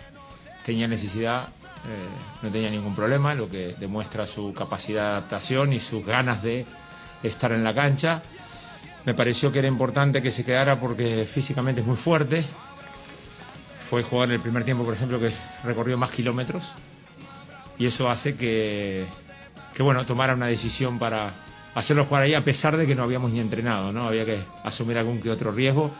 tenía 0.65 0.89
necesidad 0.89 1.49
eh, 1.87 2.09
no 2.41 2.51
tenía 2.51 2.71
ningún 2.71 2.95
problema, 2.95 3.35
lo 3.35 3.51
que 3.51 3.75
demuestra 3.79 4.27
su 4.27 4.55
capacidad 4.55 5.03
de 5.03 5.09
adaptación 5.09 5.75
y 5.75 5.81
sus 5.81 6.07
ganas 6.07 6.43
de 6.43 6.65
estar 7.23 7.53
en 7.53 7.65
la 7.65 7.75
cancha. 7.75 8.23
Me 9.05 9.15
pareció 9.15 9.53
que 9.53 9.59
era 9.59 9.69
importante 9.69 10.23
que 10.23 10.33
se 10.33 10.45
quedara 10.45 10.81
porque 10.81 11.27
físicamente 11.31 11.83
es 11.83 11.87
muy 11.87 11.97
fuerte. 11.97 12.45
Fue 13.91 14.03
jugar 14.03 14.31
el 14.31 14.41
primer 14.41 14.65
tiempo, 14.65 14.85
por 14.85 14.95
ejemplo, 14.95 15.21
que 15.21 15.31
recorrió 15.63 15.99
más 15.99 16.11
kilómetros. 16.11 16.73
Y 17.79 17.87
eso 17.87 18.09
hace 18.09 18.37
que, 18.37 19.05
que 19.75 19.83
bueno, 19.83 20.07
tomara 20.07 20.35
una 20.35 20.47
decisión 20.47 20.99
para 20.99 21.33
hacerlo 21.75 22.05
jugar 22.05 22.23
ahí 22.23 22.35
a 22.35 22.45
pesar 22.45 22.77
de 22.77 22.87
que 22.87 22.95
no 22.95 23.03
habíamos 23.03 23.31
ni 23.33 23.41
entrenado, 23.41 23.93
¿no? 23.93 24.07
Había 24.07 24.25
que 24.25 24.39
asumir 24.63 24.97
algún 24.97 25.21
que 25.21 25.31
otro 25.31 25.51
riesgo 25.51 25.91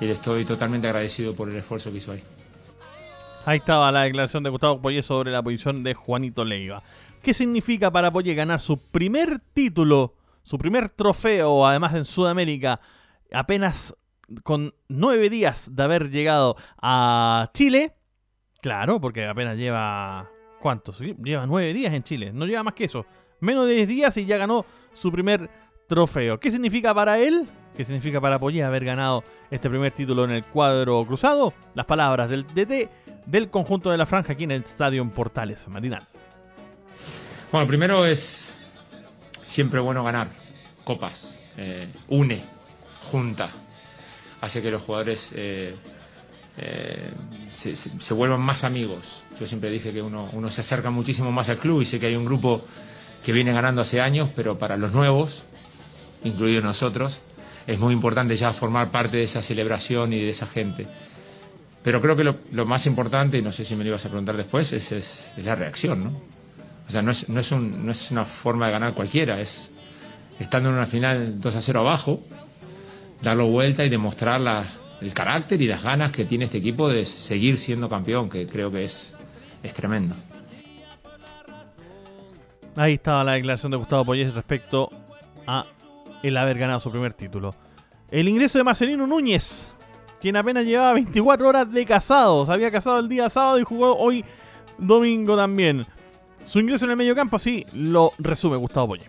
y 0.00 0.06
le 0.06 0.12
estoy 0.12 0.44
totalmente 0.44 0.88
agradecido 0.88 1.34
por 1.34 1.48
el 1.48 1.56
esfuerzo 1.56 1.90
que 1.90 1.98
hizo 1.98 2.12
ahí. 2.12 2.22
Ahí 3.46 3.58
estaba 3.58 3.92
la 3.92 4.02
declaración 4.02 4.42
de 4.42 4.50
Gustavo 4.50 4.80
Poyé 4.80 5.02
sobre 5.02 5.30
la 5.30 5.42
posición 5.42 5.82
de 5.82 5.94
Juanito 5.94 6.44
Leiva. 6.44 6.82
¿Qué 7.22 7.32
significa 7.32 7.90
para 7.90 8.10
Poyé 8.10 8.34
ganar 8.34 8.60
su 8.60 8.78
primer 8.78 9.40
título 9.52 10.14
su 10.44 10.58
primer 10.58 10.90
trofeo, 10.90 11.66
además 11.66 11.94
en 11.94 12.04
Sudamérica, 12.04 12.80
apenas 13.32 13.94
con 14.42 14.74
nueve 14.88 15.28
días 15.28 15.74
de 15.74 15.82
haber 15.82 16.10
llegado 16.10 16.56
a 16.80 17.50
Chile. 17.52 17.96
Claro, 18.60 19.00
porque 19.00 19.26
apenas 19.26 19.56
lleva. 19.56 20.30
¿Cuántos? 20.60 21.00
Lleva 21.00 21.46
nueve 21.46 21.74
días 21.74 21.92
en 21.92 22.02
Chile. 22.02 22.32
No 22.32 22.46
lleva 22.46 22.62
más 22.62 22.74
que 22.74 22.84
eso. 22.84 23.04
Menos 23.40 23.66
de 23.66 23.74
diez 23.74 23.88
días 23.88 24.16
y 24.16 24.24
ya 24.24 24.38
ganó 24.38 24.64
su 24.94 25.10
primer 25.10 25.50
trofeo. 25.88 26.38
¿Qué 26.38 26.50
significa 26.50 26.94
para 26.94 27.18
él? 27.18 27.46
¿Qué 27.76 27.84
significa 27.84 28.20
para 28.20 28.38
Pollé 28.38 28.62
haber 28.62 28.84
ganado 28.84 29.24
este 29.50 29.68
primer 29.68 29.92
título 29.92 30.24
en 30.24 30.30
el 30.30 30.44
cuadro 30.44 31.04
cruzado? 31.04 31.52
Las 31.74 31.86
palabras 31.86 32.30
del 32.30 32.46
DT 32.46 32.88
del 33.26 33.50
conjunto 33.50 33.90
de 33.90 33.98
la 33.98 34.06
franja 34.06 34.34
aquí 34.34 34.44
en 34.44 34.52
el 34.52 34.62
Estadio 34.62 35.06
Portales, 35.10 35.66
Marinal. 35.68 36.02
Bueno, 37.50 37.66
primero 37.66 38.06
es 38.06 38.54
siempre 39.54 39.78
bueno 39.78 40.02
ganar 40.02 40.26
copas, 40.82 41.38
eh, 41.56 41.86
une, 42.08 42.42
junta, 43.04 43.48
hace 44.40 44.60
que 44.60 44.68
los 44.68 44.82
jugadores 44.82 45.30
eh, 45.36 45.76
eh, 46.58 47.10
se, 47.52 48.14
vuelvan 48.14 48.40
más 48.40 48.64
amigos. 48.64 49.22
Yo 49.38 49.46
siempre 49.46 49.70
dije 49.70 49.92
que 49.92 50.02
uno, 50.02 50.28
se 50.50 50.60
acerca 50.60 50.90
muchísimo 50.90 51.30
más 51.30 51.50
al 51.50 51.58
club 51.58 51.82
y 51.82 51.84
sé 51.84 52.00
que 52.00 52.06
hay 52.06 52.16
un 52.16 52.24
grupo 52.24 52.64
que 53.24 53.30
viene 53.30 53.52
ganando 53.52 53.82
hace 53.82 54.00
años, 54.00 54.28
pero 54.34 54.58
para 54.58 54.76
los 54.76 54.92
nuevos, 54.92 55.44
incluidos 56.24 56.64
nosotros, 56.64 57.20
es 57.68 57.78
muy 57.78 57.94
importante 57.94 58.36
ya 58.36 58.52
formar 58.52 58.90
parte 58.90 59.18
de 59.18 59.22
esa 59.22 59.40
celebración 59.40 60.12
y 60.12 60.18
de 60.18 60.30
esa 60.30 60.46
gente. 60.46 60.88
Pero 61.84 62.00
creo 62.00 62.16
que 62.16 62.24
lo, 62.24 62.66
más 62.66 62.86
importante, 62.86 63.38
y 63.38 63.42
no 63.42 63.52
sé 63.52 63.64
si 63.64 63.76
me 63.76 63.84
lo 63.84 63.90
ibas 63.90 64.04
a 64.04 64.08
preguntar 64.08 64.36
después, 64.36 64.72
es, 64.72 64.90
es, 64.90 65.32
la 65.36 65.54
reacción, 65.54 66.02
¿no? 66.02 66.33
O 66.86 66.90
sea, 66.90 67.02
no 67.02 67.10
es, 67.10 67.28
no, 67.28 67.40
es 67.40 67.52
un, 67.52 67.86
no 67.86 67.92
es 67.92 68.10
una 68.10 68.24
forma 68.24 68.66
de 68.66 68.72
ganar 68.72 68.94
cualquiera, 68.94 69.40
es 69.40 69.72
estando 70.38 70.68
en 70.68 70.76
una 70.76 70.86
final 70.86 71.40
2 71.40 71.56
a 71.56 71.60
0 71.60 71.80
abajo, 71.80 72.20
darlo 73.22 73.46
vuelta 73.46 73.84
y 73.84 73.88
demostrar 73.88 74.40
la, 74.40 74.64
el 75.00 75.14
carácter 75.14 75.60
y 75.62 75.66
las 75.66 75.82
ganas 75.82 76.10
que 76.10 76.24
tiene 76.24 76.46
este 76.46 76.58
equipo 76.58 76.88
de 76.88 77.06
seguir 77.06 77.58
siendo 77.58 77.88
campeón, 77.88 78.28
que 78.28 78.46
creo 78.46 78.70
que 78.70 78.84
es, 78.84 79.16
es 79.62 79.72
tremendo. 79.74 80.14
Ahí 82.76 82.94
estaba 82.94 83.22
la 83.22 83.32
declaración 83.32 83.70
de 83.70 83.78
Gustavo 83.78 84.04
Poyes 84.04 84.34
respecto 84.34 84.90
a 85.46 85.66
el 86.22 86.36
haber 86.36 86.58
ganado 86.58 86.80
su 86.80 86.90
primer 86.90 87.14
título. 87.14 87.54
El 88.10 88.28
ingreso 88.28 88.58
de 88.58 88.64
Marcelino 88.64 89.06
Núñez, 89.06 89.68
quien 90.20 90.36
apenas 90.36 90.64
llevaba 90.64 90.94
24 90.94 91.48
horas 91.48 91.72
de 91.72 91.84
casado. 91.84 92.44
Se 92.46 92.52
había 92.52 92.70
casado 92.70 92.98
el 92.98 93.08
día 93.08 93.28
sábado 93.30 93.58
y 93.58 93.64
jugó 93.64 93.96
hoy 93.96 94.24
domingo 94.78 95.36
también. 95.36 95.86
Su 96.46 96.60
ingreso 96.60 96.84
en 96.84 96.92
el 96.92 96.96
medio 96.96 97.14
campo, 97.14 97.38
sí, 97.38 97.66
lo 97.72 98.12
resume 98.18 98.56
Gustavo 98.56 98.88
Poyes. 98.88 99.06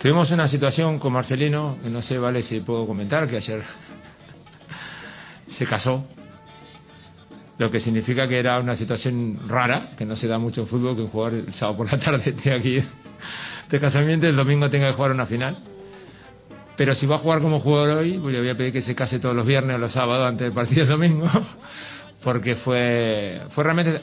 Tuvimos 0.00 0.30
una 0.32 0.48
situación 0.48 0.98
con 0.98 1.12
Marcelino, 1.12 1.76
que 1.82 1.90
no 1.90 2.02
sé, 2.02 2.18
vale 2.18 2.42
si 2.42 2.60
puedo 2.60 2.86
comentar, 2.86 3.28
que 3.28 3.36
ayer 3.36 3.62
se 5.46 5.66
casó, 5.66 6.04
lo 7.58 7.70
que 7.70 7.78
significa 7.78 8.26
que 8.26 8.38
era 8.38 8.58
una 8.58 8.74
situación 8.74 9.38
rara, 9.46 9.90
que 9.96 10.04
no 10.04 10.16
se 10.16 10.26
da 10.26 10.38
mucho 10.38 10.62
en 10.62 10.66
fútbol, 10.66 10.96
que 10.96 11.02
un 11.02 11.08
jugador 11.08 11.38
el 11.46 11.52
sábado 11.52 11.78
por 11.78 11.92
la 11.92 11.98
tarde 11.98 12.30
esté 12.30 12.52
aquí 12.52 12.82
de 13.72 13.80
casamiento 13.80 14.26
el 14.26 14.36
domingo 14.36 14.68
tenga 14.68 14.88
que 14.88 14.94
jugar 14.94 15.12
una 15.12 15.26
final. 15.26 15.56
Pero 16.76 16.94
si 16.94 17.06
va 17.06 17.16
a 17.16 17.18
jugar 17.18 17.40
como 17.40 17.58
jugador 17.58 17.98
hoy, 17.98 18.18
pues 18.18 18.34
le 18.34 18.40
voy 18.40 18.50
a 18.50 18.54
pedir 18.54 18.72
que 18.72 18.82
se 18.82 18.94
case 18.94 19.18
todos 19.18 19.34
los 19.34 19.46
viernes 19.46 19.76
o 19.76 19.78
los 19.78 19.92
sábados 19.92 20.28
antes 20.28 20.46
del 20.46 20.52
partido 20.52 20.84
del 20.84 20.98
domingo, 20.98 21.26
porque 22.22 22.54
fue, 22.54 23.40
fue 23.48 23.64
realmente 23.64 23.98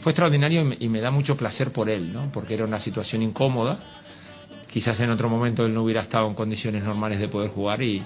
fue 0.00 0.12
extraordinario 0.12 0.74
y 0.78 0.88
me, 0.88 1.00
da 1.00 1.10
mucho 1.10 1.36
placer 1.36 1.70
por 1.70 1.88
él, 1.88 2.12
¿no? 2.12 2.30
porque 2.32 2.54
era 2.54 2.64
una 2.64 2.80
situación 2.80 3.22
incómoda. 3.22 3.78
Quizás 4.70 5.00
en 5.00 5.10
otro 5.10 5.28
momento 5.28 5.64
él 5.64 5.72
no 5.72 5.82
hubiera 5.82 6.00
estado 6.00 6.26
en 6.26 6.34
condiciones 6.34 6.84
normales 6.84 7.20
de 7.20 7.28
poder 7.28 7.50
jugar 7.50 7.82
y, 7.82 8.02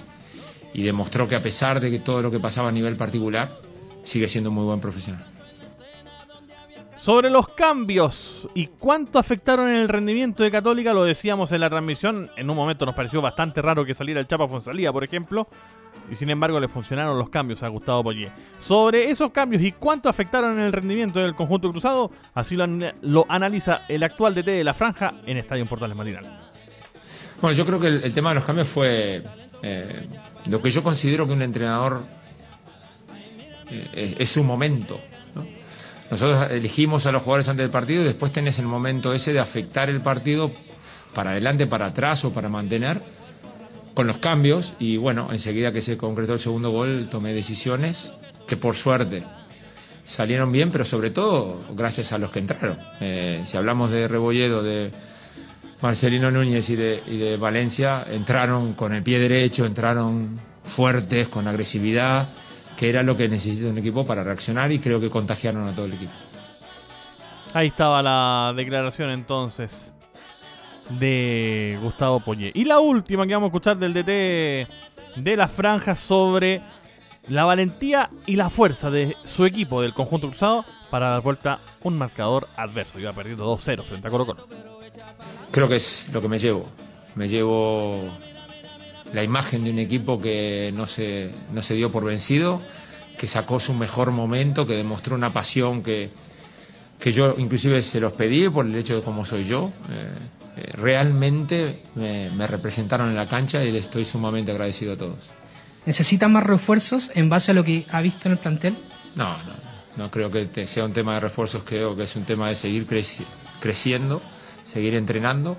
demostró 0.73 1.27
que 1.27 1.35
a 1.35 1.41
pesar 1.41 1.79
de 1.79 1.91
que 1.91 1.99
todo 1.99 2.21
lo 2.21 2.31
que 2.31 2.39
pasaba 2.39 2.69
a 2.69 2.71
nivel 2.71 2.95
particular, 2.95 3.57
sigue 4.03 4.27
siendo 4.27 4.49
muy 4.49 4.63
buen 4.63 4.79
profesional. 4.79 5.25
Sobre 6.95 7.29
los 7.29 7.49
cambios 7.49 8.47
y 8.53 8.67
cuánto 8.67 9.19
afectaron 9.19 9.69
en 9.69 9.75
el 9.75 9.89
rendimiento 9.89 10.43
de 10.43 10.51
Católica, 10.51 10.93
lo 10.93 11.03
decíamos 11.03 11.51
en 11.51 11.61
la 11.61 11.69
transmisión. 11.69 12.29
En 12.35 12.49
un 12.49 12.55
momento 12.55 12.85
nos 12.85 12.95
pareció 12.95 13.21
bastante 13.21 13.61
raro 13.61 13.85
que 13.85 13.93
saliera 13.93 14.19
el 14.19 14.27
Chapa 14.27 14.47
Fonsalía, 14.47 14.91
por 14.93 15.03
ejemplo. 15.03 15.47
Y 16.11 16.15
sin 16.15 16.29
embargo 16.29 16.59
le 16.59 16.67
funcionaron 16.67 17.17
los 17.17 17.29
cambios 17.29 17.61
a 17.63 17.67
Gustavo 17.67 18.03
Poyé. 18.03 18.31
Sobre 18.59 19.09
esos 19.09 19.31
cambios 19.31 19.61
y 19.61 19.71
cuánto 19.71 20.09
afectaron 20.09 20.53
en 20.59 20.65
el 20.65 20.73
rendimiento 20.73 21.19
del 21.19 21.35
conjunto 21.35 21.71
cruzado, 21.71 22.11
así 22.33 22.55
lo, 22.55 23.25
analiza 23.29 23.81
el 23.87 24.03
actual 24.03 24.35
DT 24.35 24.45
de 24.47 24.63
la 24.63 24.73
franja 24.73 25.13
en 25.25 25.37
Estadio 25.37 25.65
Portales 25.65 25.95
Marinal. 25.95 26.25
Bueno, 27.41 27.55
yo 27.55 27.65
creo 27.65 27.79
que 27.79 27.87
el, 27.87 28.13
tema 28.13 28.29
de 28.29 28.35
los 28.35 28.43
cambios 28.43 28.67
fue 28.67 29.23
eh, 29.61 30.07
lo 30.49 30.61
que 30.61 30.71
yo 30.71 30.83
considero 30.83 31.25
que 31.27 31.33
un 31.33 31.41
entrenador 31.41 32.03
eh, 33.71 34.15
es, 34.17 34.29
su 34.29 34.43
momento. 34.43 34.99
Nosotros 36.09 36.49
elegimos 36.51 37.05
a 37.05 37.11
los 37.11 37.21
jugadores 37.21 37.47
antes 37.49 37.63
del 37.63 37.71
partido 37.71 38.01
y 38.01 38.05
después 38.05 38.31
tenés 38.31 38.57
el 38.57 38.65
momento 38.65 39.13
ese 39.13 39.31
de 39.31 39.39
afectar 39.39 39.89
el 39.89 40.01
partido 40.01 40.51
para 41.13 41.31
adelante, 41.31 41.67
para 41.67 41.87
atrás 41.87 42.25
o 42.25 42.33
para 42.33 42.49
mantener 42.49 43.01
con 43.99 44.07
los 44.07 44.19
cambios 44.19 44.75
y 44.79 44.95
bueno, 44.95 45.27
enseguida 45.29 45.73
que 45.73 45.81
se 45.81 45.97
concretó 45.97 46.31
el 46.31 46.39
segundo 46.39 46.69
gol 46.69 47.09
tomé 47.11 47.33
decisiones 47.33 48.13
que 48.47 48.55
por 48.55 48.77
suerte 48.77 49.25
salieron 50.05 50.53
bien, 50.53 50.71
pero 50.71 50.85
sobre 50.85 51.09
todo 51.09 51.59
gracias 51.75 52.13
a 52.13 52.17
los 52.17 52.31
que 52.31 52.39
entraron. 52.39 52.77
Eh, 53.01 53.41
si 53.43 53.57
hablamos 53.57 53.91
de 53.91 54.07
Rebolledo, 54.07 54.63
de 54.63 54.89
Marcelino 55.81 56.31
Núñez 56.31 56.69
y 56.69 56.77
de, 56.77 57.03
y 57.07 57.17
de 57.17 57.35
Valencia, 57.35 58.05
entraron 58.09 58.71
con 58.71 58.93
el 58.93 59.03
pie 59.03 59.19
derecho, 59.19 59.65
entraron 59.65 60.39
fuertes, 60.63 61.27
con 61.27 61.49
agresividad 61.49 62.29
que 62.77 62.89
era 62.89 63.03
lo 63.03 63.17
que 63.17 63.27
necesita 63.27 63.67
un 63.67 63.79
equipo 63.79 64.05
para 64.07 64.23
reaccionar 64.23 64.71
y 64.71 64.79
creo 64.79 65.01
que 65.01 65.09
contagiaron 65.09 65.67
a 65.67 65.75
todo 65.75 65.87
el 65.87 65.93
equipo. 65.95 66.13
Ahí 67.53 67.67
estaba 67.67 68.01
la 68.01 68.53
declaración 68.55 69.09
entonces 69.09 69.91
de 70.89 71.77
Gustavo 71.81 72.19
Poñé. 72.19 72.51
Y 72.53 72.65
la 72.65 72.79
última 72.79 73.27
que 73.27 73.33
vamos 73.33 73.47
a 73.47 73.49
escuchar 73.49 73.77
del 73.77 73.93
DT 73.93 74.67
de 75.15 75.37
la 75.37 75.47
franja 75.47 75.95
sobre 75.95 76.61
la 77.27 77.45
valentía 77.45 78.09
y 78.25 78.35
la 78.35 78.49
fuerza 78.49 78.89
de 78.89 79.15
su 79.23 79.45
equipo 79.45 79.81
del 79.81 79.93
conjunto 79.93 80.27
cruzado 80.27 80.65
para 80.89 81.11
dar 81.11 81.21
vuelta 81.21 81.59
un 81.83 81.97
marcador 81.97 82.47
adverso. 82.55 82.99
Iba 82.99 83.13
perdiendo 83.13 83.45
2-0 83.55 83.83
frente 83.83 84.07
a 84.07 84.11
Colo 84.11 84.25
Colo. 84.25 84.47
Creo 85.51 85.67
que 85.67 85.75
es 85.75 86.09
lo 86.11 86.21
que 86.21 86.27
me 86.27 86.39
llevo. 86.39 86.65
Me 87.15 87.27
llevo 87.27 88.09
la 89.13 89.23
imagen 89.23 89.63
de 89.63 89.71
un 89.71 89.79
equipo 89.79 90.19
que 90.19 90.71
no 90.75 90.87
se, 90.87 91.31
no 91.53 91.61
se 91.61 91.75
dio 91.75 91.91
por 91.91 92.05
vencido, 92.05 92.61
que 93.17 93.27
sacó 93.27 93.59
su 93.59 93.73
mejor 93.73 94.11
momento, 94.11 94.65
que 94.65 94.75
demostró 94.75 95.15
una 95.15 95.31
pasión 95.31 95.83
que, 95.83 96.09
que 96.99 97.11
yo 97.11 97.35
inclusive 97.37 97.81
se 97.81 97.99
los 97.99 98.13
pedí 98.13 98.49
por 98.49 98.65
el 98.65 98.75
hecho 98.75 98.95
de 98.95 99.01
cómo 99.01 99.25
soy 99.25 99.43
yo. 99.43 99.71
Eh, 99.91 100.38
realmente 100.73 101.79
me, 101.95 102.47
representaron 102.47 103.09
en 103.09 103.15
la 103.15 103.27
cancha 103.27 103.63
y 103.63 103.71
le 103.71 103.79
estoy 103.79 104.05
sumamente 104.05 104.51
agradecido 104.51 104.93
a 104.93 104.97
todos. 104.97 105.29
¿Necesita 105.85 106.27
más 106.27 106.43
refuerzos 106.43 107.11
en 107.15 107.29
base 107.29 107.51
a 107.51 107.53
lo 107.53 107.63
que 107.63 107.85
ha 107.89 108.01
visto 108.01 108.27
en 108.27 108.33
el 108.33 108.37
plantel? 108.37 108.77
No, 109.15 109.37
no, 109.43 109.53
no 109.97 110.11
creo 110.11 110.29
que 110.29 110.67
sea 110.67 110.85
un 110.85 110.93
tema 110.93 111.15
de 111.15 111.21
refuerzos, 111.21 111.63
creo 111.65 111.95
que 111.95 112.03
es 112.03 112.15
un 112.15 112.23
tema 112.23 112.49
de 112.49 112.55
seguir 112.55 112.85
creciendo, 113.59 114.21
seguir 114.63 114.93
entrenando, 114.93 115.57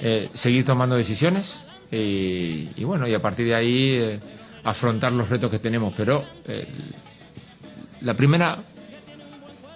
eh, 0.00 0.28
seguir 0.32 0.64
tomando 0.64 0.96
decisiones 0.96 1.64
y, 1.90 2.84
bueno, 2.84 3.08
y 3.08 3.14
a 3.14 3.22
partir 3.22 3.46
de 3.46 3.54
ahí 3.54 3.96
eh, 3.96 4.20
afrontar 4.64 5.12
los 5.12 5.28
retos 5.28 5.50
que 5.50 5.58
tenemos. 5.58 5.94
Pero 5.96 6.24
eh, 6.46 6.66
la 8.02 8.14
primera 8.14 8.58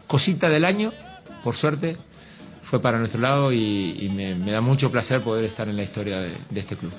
cosita 0.07 0.49
del 0.49 0.65
año, 0.65 0.93
por 1.43 1.57
suerte, 1.57 1.97
fue 2.73 2.81
para 2.81 2.99
nuestro 2.99 3.21
lado 3.21 3.53
y, 3.53 4.11
me, 4.15 4.51
da 4.51 4.63
mucho 4.63 4.91
placer 4.91 5.21
poder 5.21 5.45
estar 5.45 5.69
en 5.69 5.77
la 5.77 5.83
historia 5.83 6.21
de, 6.21 6.33
este 6.55 6.75
club. 6.75 6.91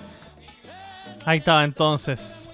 Ahí 1.25 1.39
estaba 1.39 1.63
entonces 1.63 2.51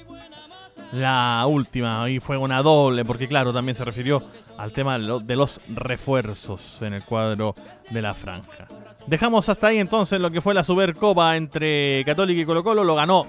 la 0.93 1.45
última 1.45 2.10
y 2.10 2.21
fue 2.21 2.38
una 2.38 2.62
doble 2.62 3.03
porque 3.03 3.27
claro 3.27 3.51
también 3.51 3.75
se 3.75 3.84
refirió 3.84 4.23
al 4.58 4.71
tema 4.71 4.97
de 4.97 5.36
los 5.36 5.60
refuerzos 5.67 6.82
en 6.82 6.93
el 6.93 7.03
cuadro 7.03 7.55
de 7.89 8.01
la 8.01 8.13
franja. 8.13 8.69
Dejamos 9.05 9.49
hasta 9.49 9.67
ahí 9.67 9.79
entonces 9.79 10.21
lo 10.21 10.32
que 10.32 10.39
fue 10.39 10.53
la 10.53 10.63
Supercopa 10.63 11.36
entre 11.36 12.05
Católica 12.05 12.39
y 12.39 12.45
Colo 12.45 12.63
Colo. 12.63 12.86
Lo 12.86 12.95
ganó 12.95 13.27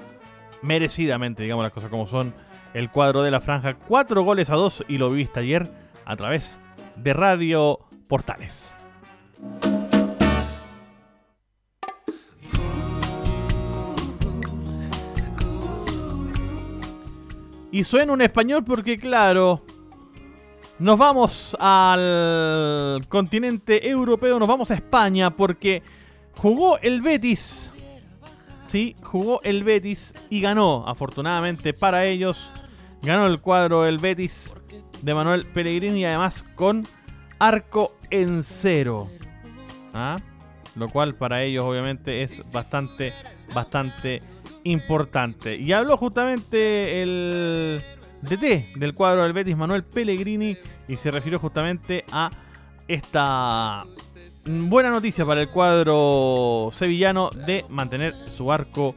merecidamente, 0.62 1.42
digamos 1.42 1.64
las 1.64 1.72
cosas 1.72 1.90
como 1.90 2.06
son, 2.06 2.32
el 2.74 2.90
cuadro 2.90 3.24
de 3.24 3.32
la 3.32 3.40
franja. 3.40 3.74
Cuatro 3.74 4.22
goles 4.22 4.50
a 4.50 4.54
dos 4.54 4.84
y 4.86 4.98
lo 4.98 5.10
viste 5.10 5.40
ayer 5.40 5.68
a 6.04 6.14
través 6.14 6.60
de 6.94 7.12
Radio 7.12 7.80
Portales. 8.06 8.76
Y 17.72 17.84
suena 17.84 18.12
un 18.12 18.22
español 18.22 18.64
porque, 18.64 18.98
claro, 18.98 19.62
nos 20.80 20.98
vamos 20.98 21.56
al 21.60 23.06
continente 23.08 23.88
europeo, 23.88 24.38
nos 24.38 24.48
vamos 24.48 24.70
a 24.70 24.74
España 24.74 25.30
porque 25.30 25.82
jugó 26.36 26.78
el 26.78 27.00
Betis. 27.00 27.70
Sí, 28.66 28.96
jugó 29.02 29.40
el 29.42 29.62
Betis 29.62 30.14
y 30.30 30.40
ganó, 30.40 30.88
afortunadamente 30.88 31.72
para 31.72 32.06
ellos. 32.06 32.50
Ganó 33.02 33.26
el 33.26 33.40
cuadro 33.40 33.86
el 33.86 33.98
Betis 33.98 34.52
de 35.02 35.14
Manuel 35.14 35.46
Pellegrini 35.46 36.00
y 36.00 36.04
además 36.04 36.44
con 36.54 36.86
arco 37.38 37.96
en 38.10 38.42
cero. 38.42 39.08
¿Ah? 39.94 40.18
Lo 40.76 40.88
cual 40.88 41.14
para 41.14 41.42
ellos 41.42 41.64
obviamente 41.64 42.22
es 42.22 42.52
bastante, 42.52 43.12
bastante 43.54 44.22
importante. 44.64 45.56
Y 45.56 45.72
habló 45.72 45.96
justamente 45.96 47.02
el 47.02 47.80
DT 48.22 48.76
del 48.76 48.94
cuadro 48.94 49.22
del 49.22 49.32
Betis, 49.32 49.56
Manuel 49.56 49.84
Pellegrini, 49.84 50.56
y 50.88 50.96
se 50.96 51.10
refirió 51.10 51.38
justamente 51.38 52.04
a 52.12 52.30
esta 52.88 53.84
buena 54.44 54.90
noticia 54.90 55.24
para 55.24 55.42
el 55.42 55.48
cuadro 55.48 56.70
sevillano 56.72 57.30
de 57.30 57.64
mantener 57.68 58.14
su 58.30 58.50
arco 58.50 58.94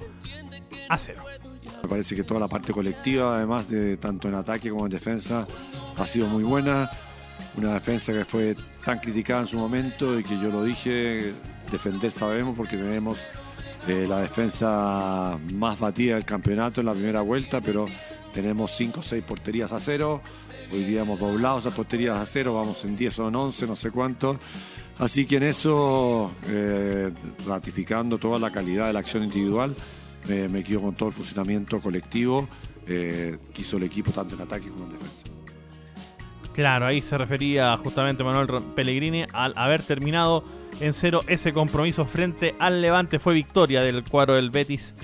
a 0.89 0.97
cero. 0.97 1.23
Me 1.81 1.89
parece 1.89 2.15
que 2.15 2.23
toda 2.23 2.39
la 2.39 2.47
parte 2.47 2.73
colectiva, 2.73 3.35
además 3.35 3.69
de 3.69 3.97
tanto 3.97 4.27
en 4.27 4.35
ataque 4.35 4.69
como 4.69 4.85
en 4.85 4.91
defensa, 4.91 5.45
ha 5.97 6.07
sido 6.07 6.27
muy 6.27 6.43
buena. 6.43 6.89
Una 7.55 7.73
defensa 7.73 8.13
que 8.13 8.25
fue 8.25 8.55
tan 8.83 8.99
criticada 8.99 9.41
en 9.41 9.47
su 9.47 9.57
momento 9.57 10.17
y 10.19 10.23
que 10.23 10.39
yo 10.39 10.49
lo 10.49 10.63
dije, 10.63 11.33
defender 11.71 12.11
sabemos 12.11 12.55
porque 12.55 12.77
tenemos 12.77 13.19
eh, 13.87 14.05
la 14.07 14.21
defensa 14.21 15.37
más 15.53 15.79
batida 15.79 16.15
del 16.15 16.25
campeonato 16.25 16.81
en 16.81 16.87
la 16.87 16.93
primera 16.93 17.21
vuelta, 17.21 17.61
pero 17.61 17.85
tenemos 18.33 18.71
5 18.71 18.99
o 18.99 19.03
6 19.03 19.23
porterías 19.23 19.71
a 19.71 19.79
cero. 19.79 20.21
Hoy 20.71 20.83
día 20.83 21.01
hemos 21.01 21.19
doblado 21.19 21.59
esas 21.59 21.73
porterías 21.73 22.17
a 22.17 22.25
cero, 22.25 22.55
vamos 22.55 22.83
en 22.85 22.95
10 22.95 23.19
o 23.19 23.27
en 23.27 23.35
11, 23.35 23.67
no 23.67 23.75
sé 23.75 23.91
cuánto. 23.91 24.37
Así 24.97 25.25
que 25.25 25.37
en 25.37 25.43
eso, 25.43 26.31
eh, 26.47 27.11
ratificando 27.45 28.17
toda 28.17 28.39
la 28.39 28.51
calidad 28.51 28.87
de 28.87 28.93
la 28.93 28.99
acción 28.99 29.23
individual, 29.23 29.75
me 30.25 30.63
quedo 30.63 30.79
con 30.79 30.95
todo 30.95 31.09
el 31.09 31.15
funcionamiento 31.15 31.81
colectivo 31.81 32.47
eh, 32.85 33.37
que 33.53 33.61
hizo 33.61 33.77
el 33.77 33.83
equipo 33.83 34.11
tanto 34.11 34.35
en 34.35 34.41
ataque 34.41 34.67
como 34.67 34.85
en 34.85 34.91
defensa. 34.91 35.23
Claro, 36.53 36.85
ahí 36.85 37.01
se 37.01 37.17
refería 37.17 37.77
justamente 37.77 38.23
Manuel 38.23 38.61
Pellegrini 38.75 39.23
al 39.31 39.53
haber 39.55 39.81
terminado 39.81 40.43
en 40.79 40.93
cero 40.93 41.21
ese 41.27 41.53
compromiso 41.53 42.05
frente 42.05 42.55
al 42.59 42.81
Levante. 42.81 43.19
Fue 43.19 43.33
victoria 43.33 43.81
del 43.81 44.03
cuadro 44.03 44.35
del 44.35 44.49
Betis 44.49 44.95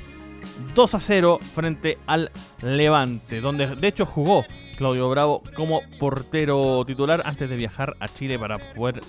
2 0.75 0.95
a 0.95 0.99
0 0.99 1.39
frente 1.39 1.97
al 2.05 2.31
Levante, 2.61 3.41
donde 3.41 3.67
de 3.75 3.87
hecho 3.87 4.05
jugó 4.05 4.45
Claudio 4.77 5.09
Bravo 5.09 5.43
como 5.55 5.81
portero 5.99 6.83
titular 6.85 7.21
antes 7.25 7.49
de 7.49 7.57
viajar 7.57 7.95
a 7.99 8.07
Chile 8.07 8.37
para 8.37 8.57
poder 8.57 9.01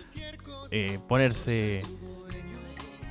eh, 0.71 0.99
ponerse 1.09 1.83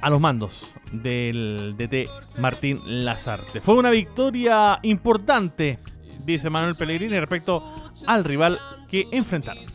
a 0.01 0.09
los 0.09 0.19
mandos 0.19 0.69
del 0.91 1.75
DT 1.77 2.09
Martín 2.39 2.79
Lazarte. 2.85 3.61
Fue 3.61 3.75
una 3.75 3.89
victoria 3.89 4.79
importante, 4.83 5.79
dice 6.25 6.49
Manuel 6.49 6.75
Pellegrini, 6.75 7.19
respecto 7.19 7.63
al 8.07 8.23
rival 8.23 8.59
que 8.87 9.07
enfrentaron. 9.11 9.65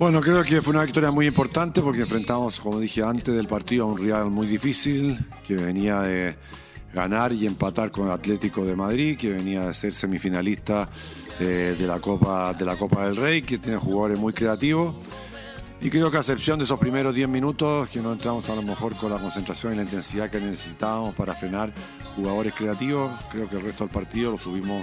Bueno, 0.00 0.22
creo 0.22 0.42
que 0.42 0.62
fue 0.62 0.72
una 0.72 0.84
victoria 0.84 1.10
muy 1.10 1.26
importante 1.26 1.82
porque 1.82 2.00
enfrentamos, 2.00 2.58
como 2.58 2.80
dije 2.80 3.02
antes 3.02 3.34
del 3.34 3.46
partido, 3.46 3.84
a 3.84 3.88
un 3.88 3.98
rival 3.98 4.30
muy 4.30 4.46
difícil 4.46 5.18
que 5.46 5.54
venía 5.56 6.00
de 6.00 6.36
ganar 6.94 7.34
y 7.34 7.46
empatar 7.46 7.90
con 7.90 8.06
el 8.06 8.12
Atlético 8.12 8.64
de 8.64 8.74
Madrid, 8.74 9.18
que 9.18 9.28
venía 9.28 9.66
de 9.66 9.74
ser 9.74 9.92
semifinalista 9.92 10.88
eh, 11.38 11.76
de, 11.78 11.86
la 11.86 12.00
Copa, 12.00 12.54
de 12.54 12.64
la 12.64 12.76
Copa 12.76 13.04
del 13.04 13.16
Rey, 13.16 13.42
que 13.42 13.58
tiene 13.58 13.76
jugadores 13.76 14.18
muy 14.18 14.32
creativos. 14.32 14.94
Y 15.82 15.90
creo 15.90 16.10
que 16.10 16.16
a 16.16 16.20
excepción 16.20 16.58
de 16.58 16.64
esos 16.64 16.78
primeros 16.78 17.14
10 17.14 17.28
minutos, 17.28 17.90
que 17.90 18.00
no 18.00 18.14
entramos 18.14 18.48
a 18.48 18.54
lo 18.54 18.62
mejor 18.62 18.96
con 18.96 19.12
la 19.12 19.18
concentración 19.18 19.74
y 19.74 19.76
la 19.76 19.82
intensidad 19.82 20.30
que 20.30 20.40
necesitábamos 20.40 21.14
para 21.14 21.34
frenar 21.34 21.74
jugadores 22.16 22.54
creativos, 22.54 23.12
creo 23.30 23.50
que 23.50 23.56
el 23.56 23.62
resto 23.64 23.84
del 23.84 23.92
partido 23.92 24.32
lo 24.32 24.38
subimos 24.38 24.82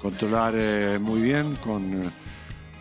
controlar 0.00 0.54
eh, 0.56 1.00
muy 1.00 1.22
bien, 1.22 1.56
con, 1.56 2.04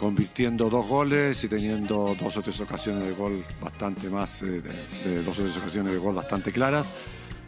convirtiendo 0.04 0.70
dos 0.70 0.86
goles 0.86 1.42
y 1.46 1.48
teniendo 1.48 2.14
dos 2.22 2.36
o 2.36 2.42
tres 2.42 2.60
ocasiones 2.60 3.08
de 3.08 3.14
gol 3.14 3.46
bastante 3.62 4.10
más, 4.10 4.44
eh, 4.44 4.62
dos 5.26 5.40
o 5.40 5.44
tres 5.44 5.56
ocasiones 5.56 5.94
de 5.94 5.98
gol 5.98 6.14
bastante 6.14 6.52
claras. 6.52 6.94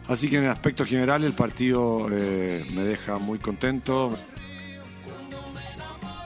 Así 0.08 0.30
que 0.30 0.38
en 0.38 0.44
el 0.44 0.50
aspecto 0.50 0.86
general 0.86 1.22
el 1.24 1.34
partido 1.34 2.08
me 2.08 2.82
deja 2.82 3.18
muy 3.18 3.38
contento. 3.38 4.16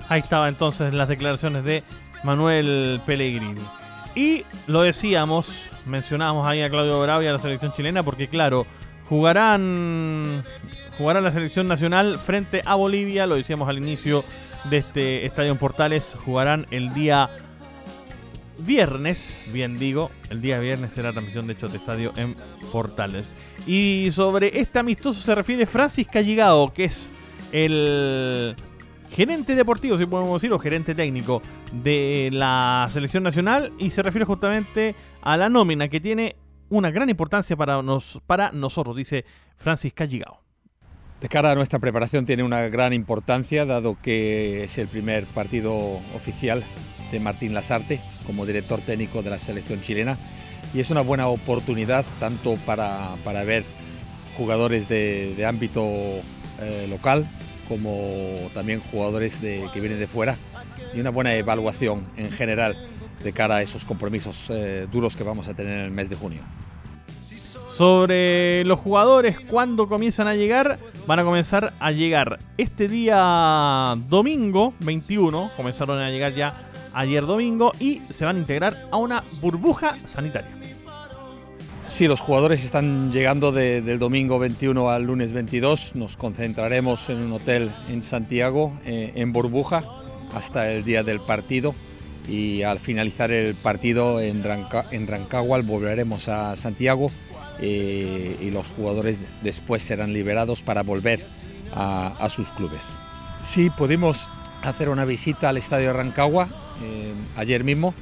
Ahí 0.08 0.20
estaba 0.20 0.48
entonces 0.48 0.94
las 0.94 1.08
declaraciones 1.08 1.64
de 1.64 1.82
Manuel 2.22 3.00
Pellegrini. 3.04 3.60
Y 4.14 4.44
lo 4.68 4.82
decíamos, 4.82 5.64
mencionábamos 5.86 6.46
ahí 6.46 6.62
a 6.62 6.70
Claudio 6.70 7.02
Bravo 7.02 7.22
y 7.22 7.26
a 7.26 7.32
la 7.32 7.40
selección 7.40 7.72
chilena, 7.72 8.04
porque 8.04 8.28
claro, 8.28 8.66
jugarán, 9.08 10.44
jugarán 10.96 11.24
la 11.24 11.32
selección 11.32 11.66
nacional 11.66 12.20
frente 12.20 12.62
a 12.64 12.76
Bolivia, 12.76 13.26
lo 13.26 13.34
decíamos 13.34 13.68
al 13.68 13.78
inicio 13.78 14.24
de 14.64 14.78
este 14.78 15.26
Estadio 15.26 15.52
en 15.52 15.58
Portales, 15.58 16.16
jugarán 16.24 16.66
el 16.70 16.92
día 16.92 17.30
viernes, 18.66 19.32
bien 19.52 19.78
digo, 19.78 20.10
el 20.28 20.42
día 20.42 20.58
viernes 20.58 20.92
será 20.92 21.12
transmisión 21.12 21.46
de 21.46 21.54
hecho 21.54 21.68
de 21.68 21.78
estadio 21.78 22.12
en 22.16 22.36
Portales. 22.72 23.34
Y 23.66 24.08
sobre 24.12 24.58
este 24.60 24.78
amistoso 24.78 25.20
se 25.20 25.34
refiere 25.34 25.66
Francis 25.66 26.06
Calligao, 26.06 26.72
que 26.72 26.84
es 26.84 27.10
el 27.52 28.54
gerente 29.10 29.54
deportivo, 29.54 29.98
si 29.98 30.06
podemos 30.06 30.40
decir, 30.40 30.52
o 30.52 30.58
gerente 30.58 30.94
técnico 30.94 31.42
de 31.72 32.30
la 32.32 32.88
selección 32.92 33.22
nacional 33.22 33.72
y 33.78 33.90
se 33.90 34.02
refiere 34.02 34.24
justamente 34.24 34.94
a 35.22 35.36
la 35.36 35.48
nómina 35.48 35.88
que 35.88 36.00
tiene 36.00 36.36
una 36.68 36.90
gran 36.90 37.10
importancia 37.10 37.56
para, 37.56 37.82
nos, 37.82 38.20
para 38.26 38.52
nosotros, 38.52 38.96
dice 38.96 39.24
Francis 39.56 39.92
Calligao. 39.92 40.49
De 41.20 41.28
cara 41.28 41.50
a 41.50 41.54
nuestra 41.54 41.78
preparación 41.78 42.24
tiene 42.24 42.42
una 42.42 42.62
gran 42.68 42.94
importancia, 42.94 43.66
dado 43.66 43.98
que 44.00 44.64
es 44.64 44.78
el 44.78 44.88
primer 44.88 45.26
partido 45.26 45.76
oficial 46.16 46.64
de 47.12 47.20
Martín 47.20 47.52
Lasarte 47.52 48.00
como 48.26 48.46
director 48.46 48.80
técnico 48.80 49.22
de 49.22 49.28
la 49.28 49.38
selección 49.38 49.82
chilena 49.82 50.16
y 50.72 50.80
es 50.80 50.90
una 50.90 51.02
buena 51.02 51.28
oportunidad 51.28 52.06
tanto 52.20 52.54
para, 52.64 53.16
para 53.22 53.44
ver 53.44 53.64
jugadores 54.36 54.88
de, 54.88 55.34
de 55.34 55.44
ámbito 55.44 55.84
eh, 56.60 56.86
local 56.88 57.28
como 57.68 58.50
también 58.54 58.80
jugadores 58.80 59.38
que 59.38 59.80
vienen 59.80 59.98
de 59.98 60.06
fuera 60.06 60.36
y 60.94 61.00
una 61.00 61.10
buena 61.10 61.34
evaluación 61.34 62.02
en 62.16 62.30
general 62.30 62.74
de 63.22 63.32
cara 63.32 63.56
a 63.56 63.62
esos 63.62 63.84
compromisos 63.84 64.48
eh, 64.48 64.86
duros 64.90 65.16
que 65.16 65.22
vamos 65.22 65.48
a 65.48 65.54
tener 65.54 65.74
en 65.74 65.84
el 65.84 65.90
mes 65.90 66.08
de 66.08 66.16
junio. 66.16 66.40
Sobre 67.70 68.64
los 68.64 68.80
jugadores, 68.80 69.38
cuando 69.40 69.88
comienzan 69.88 70.26
a 70.26 70.34
llegar, 70.34 70.80
van 71.06 71.18
a 71.18 71.24
comenzar 71.24 71.72
a 71.80 71.92
llegar 71.92 72.38
este 72.56 72.88
día 72.88 73.96
domingo 74.08 74.74
21, 74.80 75.50
comenzaron 75.56 75.98
a 75.98 76.10
llegar 76.10 76.34
ya 76.34 76.70
ayer 76.94 77.26
domingo 77.26 77.72
y 77.78 78.02
se 78.10 78.24
van 78.24 78.36
a 78.36 78.38
integrar 78.38 78.88
a 78.90 78.96
una 78.96 79.24
burbuja 79.40 79.96
sanitaria. 80.06 80.60
Sí, 81.90 82.06
los 82.06 82.20
jugadores 82.20 82.64
están 82.64 83.10
llegando 83.12 83.50
del 83.50 83.98
domingo 83.98 84.38
21 84.38 84.90
al 84.90 85.02
lunes 85.02 85.32
22. 85.32 85.96
Nos 85.96 86.16
concentraremos 86.16 87.10
en 87.10 87.18
un 87.18 87.32
hotel 87.32 87.72
en 87.88 88.02
Santiago, 88.02 88.78
eh, 88.84 89.12
en 89.16 89.32
burbuja, 89.32 89.82
hasta 90.32 90.70
el 90.70 90.84
día 90.84 91.02
del 91.02 91.20
partido. 91.20 91.74
Y 92.28 92.62
al 92.62 92.78
finalizar 92.78 93.32
el 93.32 93.56
partido 93.56 94.20
en, 94.20 94.44
Rancagua 94.44 95.60
volveremos 95.62 96.28
a 96.28 96.56
Santiago 96.56 97.10
eh, 97.60 98.36
y 98.40 98.50
los 98.50 98.66
jugadores 98.68 99.22
después 99.42 99.82
serán 99.82 100.12
liberados 100.12 100.62
para 100.62 100.82
volver 100.82 101.26
a, 101.72 102.28
sus 102.28 102.48
clubes. 102.50 102.92
Sí, 103.42 103.70
pudimos 103.70 104.28
hacer 104.62 104.88
una 104.88 105.04
visita 105.04 105.48
al 105.48 105.56
estadio 105.56 105.88
de 105.88 105.92
Rancagua 105.94 106.48
eh, 106.82 107.12
ayer 107.36 107.64
mismo 107.64 107.94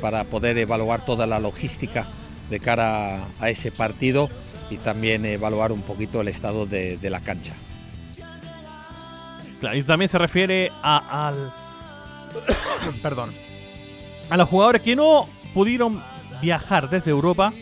para 0.00 0.24
poder 0.24 0.56
evaluar 0.56 1.04
toda 1.04 1.26
la 1.26 1.38
logística 1.38 2.08
de 2.48 2.58
cara 2.58 3.28
a 3.38 3.50
ese 3.50 3.70
partido 3.70 4.30
y 4.72 4.78
también 4.78 5.24
evaluar 5.26 5.72
un 5.72 5.82
poquito 5.82 6.20
el 6.20 6.28
estado 6.28 6.66
de, 6.66 6.98
la 7.02 7.20
cancha. 7.20 7.54
Claro, 9.60 9.76
y 9.76 9.82
también 9.82 10.08
se 10.08 10.18
refiere 10.18 10.70
a, 10.82 11.28
al. 11.28 11.52
perdón. 13.02 13.32
A 14.30 14.36
los 14.36 14.48
jugadores 14.48 14.82
que 14.82 14.96
no 14.96 15.28
pudieron 15.54 16.02
viajar 16.40 16.88
desde 16.88 17.10
Europa. 17.10 17.52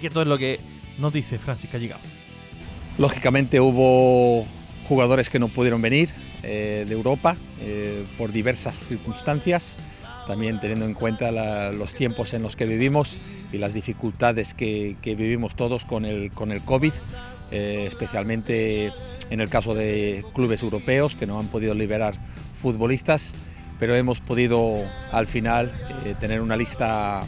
Y 0.00 0.06
esto 0.06 0.22
es 0.22 0.28
lo 0.28 0.38
que 0.38 0.60
nos 0.98 1.12
dice 1.12 1.38
Francis 1.38 1.70
Calligao. 1.70 1.98
Lógicamente 2.98 3.60
hubo 3.60 4.46
jugadores 4.88 5.28
que 5.30 5.38
no 5.38 5.48
pudieron 5.48 5.82
venir 5.82 6.10
eh, 6.42 6.84
de 6.86 6.94
Europa 6.94 7.36
eh, 7.60 8.04
por 8.16 8.32
diversas 8.32 8.84
circunstancias 8.86 9.76
también 10.26 10.58
teniendo 10.58 10.86
en 10.86 10.94
cuenta 10.94 11.30
los 11.70 11.94
tiempos 11.94 12.34
en 12.34 12.42
los 12.42 12.56
que 12.56 12.66
vivimos 12.66 13.18
y 13.52 13.58
las 13.58 13.74
dificultades 13.74 14.54
que, 14.54 14.96
vivimos 15.04 15.54
todos 15.54 15.84
con 15.84 16.04
el, 16.04 16.32
con 16.32 16.50
el 16.50 16.62
COVID, 16.62 16.92
eh, 17.52 17.84
especialmente 17.86 18.92
en 19.30 19.40
el 19.40 19.48
caso 19.48 19.72
de 19.72 20.24
clubes 20.34 20.64
europeos 20.64 21.14
que 21.14 21.28
no 21.28 21.38
han 21.38 21.46
podido 21.46 21.76
liberar 21.76 22.16
futbolistas, 22.60 23.36
pero 23.78 23.94
hemos 23.94 24.20
podido 24.20 24.82
al 25.12 25.28
final 25.28 25.70
tener 26.18 26.40
una 26.40 26.56
lista 26.56 27.24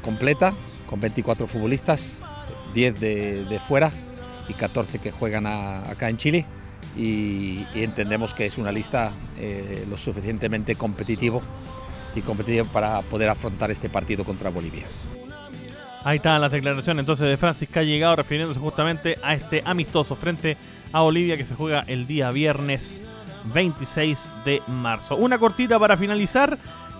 completa 0.00 0.54
con 0.86 1.00
24 1.00 1.46
futbolistas, 1.46 2.20
10 2.74 3.00
de, 3.00 3.60
fuera 3.66 3.90
y 4.48 4.52
14 4.52 4.98
que 4.98 5.10
juegan 5.10 5.46
acá 5.46 6.08
en 6.08 6.16
Chile. 6.16 6.46
Y, 6.96 7.66
entendemos 7.74 8.34
que 8.34 8.46
es 8.46 8.58
una 8.58 8.70
lista 8.70 9.12
eh, 9.38 9.84
lo 9.88 9.98
suficientemente 9.98 10.76
competitivo 10.76 11.42
y 12.14 12.20
competitivo 12.20 12.66
para 12.66 13.02
poder 13.02 13.28
afrontar 13.28 13.70
este 13.70 13.88
partido 13.88 14.24
contra 14.24 14.50
Bolivia. 14.50 14.84
Ahí 16.04 16.16
están 16.16 16.40
las 16.40 16.52
declaraciones 16.52 17.00
entonces 17.00 17.26
de 17.26 17.36
Francis 17.38 17.68
Callegado 17.70 18.16
refiriéndose 18.16 18.60
justamente 18.60 19.18
a 19.22 19.34
este 19.34 19.62
amistoso 19.64 20.14
frente 20.14 20.56
a 20.92 21.00
Bolivia 21.00 21.36
que 21.36 21.46
se 21.46 21.54
juega 21.54 21.80
el 21.86 22.06
día 22.06 22.30
viernes 22.30 23.00
26 23.52 24.18
de 24.44 24.62
marzo. 24.68 25.16
Una 25.16 25.38
cortita 25.38 25.78
para 25.78 25.96
finalizar. 25.96 26.56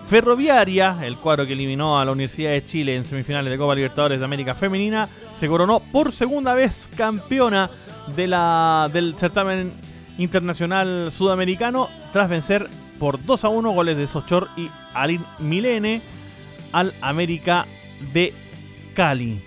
Ferroviaria, 0.07 0.99
el 1.03 1.17
cuadro 1.17 1.47
que 1.47 1.55
eliminó 1.55 1.99
a 1.99 2.05
la 2.05 2.13
Universidad 2.13 2.51
de 2.51 2.65
Chile 2.65 2.95
en 2.95 3.05
semifinales 3.05 3.51
de 3.51 3.57
Copa 3.57 3.75
Libertadores 3.75 4.19
de 4.19 4.25
América 4.25 4.55
Femenina, 4.55 5.09
se 5.33 5.49
coronó 5.49 5.81
por 5.81 6.13
segunda 6.13 6.55
vez 6.55 6.89
campeona 6.95 7.71
del 8.15 9.15
certamen 9.17 9.73
internacional 10.19 11.11
sudamericano 11.11 11.89
tras 12.13 12.29
vencer 12.29 12.69
por 12.99 13.25
2 13.25 13.45
a 13.45 13.49
1 13.49 13.71
goles 13.71 13.97
de 13.97 14.07
Sochor 14.07 14.49
y 14.57 14.69
Alin 14.93 15.25
Milene 15.39 16.03
al 16.73 16.93
América 17.01 17.67
de 18.13 18.35
Cali. 18.95 19.43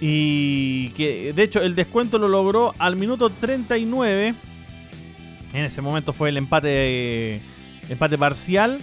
Y 0.00 0.90
que 0.90 1.32
de 1.32 1.42
hecho 1.42 1.60
el 1.60 1.74
descuento 1.74 2.18
lo 2.18 2.28
logró 2.28 2.72
al 2.78 2.94
minuto 2.94 3.30
39. 3.30 4.34
En 5.52 5.64
ese 5.64 5.82
momento 5.82 6.12
fue 6.12 6.28
el 6.28 6.36
empate, 6.36 7.40
empate 7.88 8.16
parcial 8.16 8.78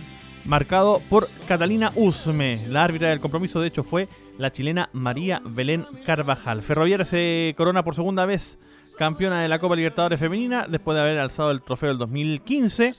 marcado 0.46 1.02
por 1.10 1.28
Catalina 1.48 1.92
Usme. 1.96 2.60
La 2.70 2.84
árbitra 2.84 3.10
del 3.10 3.20
compromiso 3.20 3.62
de 3.62 3.68
hecho 3.68 3.84
fue 3.84 4.08
la 4.38 4.52
chilena 4.52 4.90
María 4.94 5.42
Belén 5.44 5.86
Carvajal. 6.06 6.62
Ferroviaria 6.62 7.06
se 7.06 7.54
corona 7.58 7.84
por 7.84 7.96
segunda 7.96 8.26
vez 8.26 8.58
campeona 8.98 9.42
de 9.42 9.48
la 9.48 9.60
Copa 9.60 9.76
Libertadores 9.76 10.20
Femenina 10.20 10.68
después 10.68 10.96
de 10.96 11.02
haber 11.02 11.20
alzado 11.20 11.52
el 11.52 11.62
trofeo 11.62 11.90
del 11.90 11.98
2015. 11.98 12.94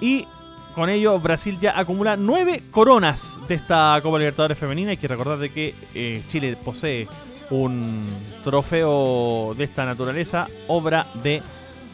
Y 0.00 0.26
con 0.74 0.88
ello 0.88 1.18
Brasil 1.18 1.58
ya 1.60 1.78
acumula 1.78 2.16
nueve 2.16 2.62
coronas 2.70 3.40
de 3.48 3.54
esta 3.56 3.98
Copa 4.02 4.18
Libertadores 4.18 4.58
Femenina. 4.58 4.90
Hay 4.90 4.96
que 4.96 5.08
recordar 5.08 5.38
de 5.38 5.50
que 5.50 5.74
eh, 5.94 6.22
Chile 6.28 6.56
posee 6.64 7.08
un 7.50 8.06
trofeo 8.44 9.54
de 9.56 9.64
esta 9.64 9.84
naturaleza, 9.84 10.48
obra 10.68 11.06
de 11.22 11.42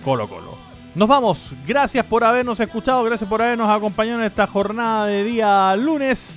Colo 0.04 0.28
Colo. 0.28 0.63
Nos 0.94 1.08
vamos, 1.08 1.54
gracias 1.66 2.06
por 2.06 2.22
habernos 2.22 2.60
escuchado, 2.60 3.02
gracias 3.02 3.28
por 3.28 3.42
habernos 3.42 3.68
acompañado 3.68 4.20
en 4.20 4.26
esta 4.26 4.46
jornada 4.46 5.06
de 5.06 5.24
día 5.24 5.74
lunes. 5.74 6.36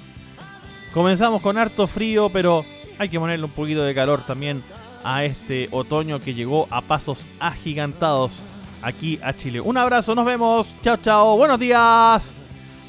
Comenzamos 0.93 1.43
con 1.43 1.59
harto 1.59 1.85
frío, 1.85 2.29
pero 2.29 2.65
hay 2.97 3.07
que 3.07 3.19
ponerle 3.19 3.45
un 3.45 3.51
poquito 3.51 3.83
de 3.83 3.93
calor 3.93 4.25
también 4.25 4.63
a 5.03 5.23
este 5.23 5.69
otoño 5.71 6.19
que 6.19 6.33
llegó 6.33 6.67
a 6.71 6.81
pasos 6.81 7.27
agigantados 7.39 8.41
aquí 8.81 9.19
a 9.21 9.31
Chile. 9.33 9.61
Un 9.61 9.77
abrazo, 9.77 10.15
nos 10.15 10.25
vemos. 10.25 10.73
Chao, 10.81 10.97
chao. 10.97 11.37
Buenos 11.37 11.59
días. 11.59 12.33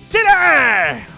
Chile. 0.09 1.18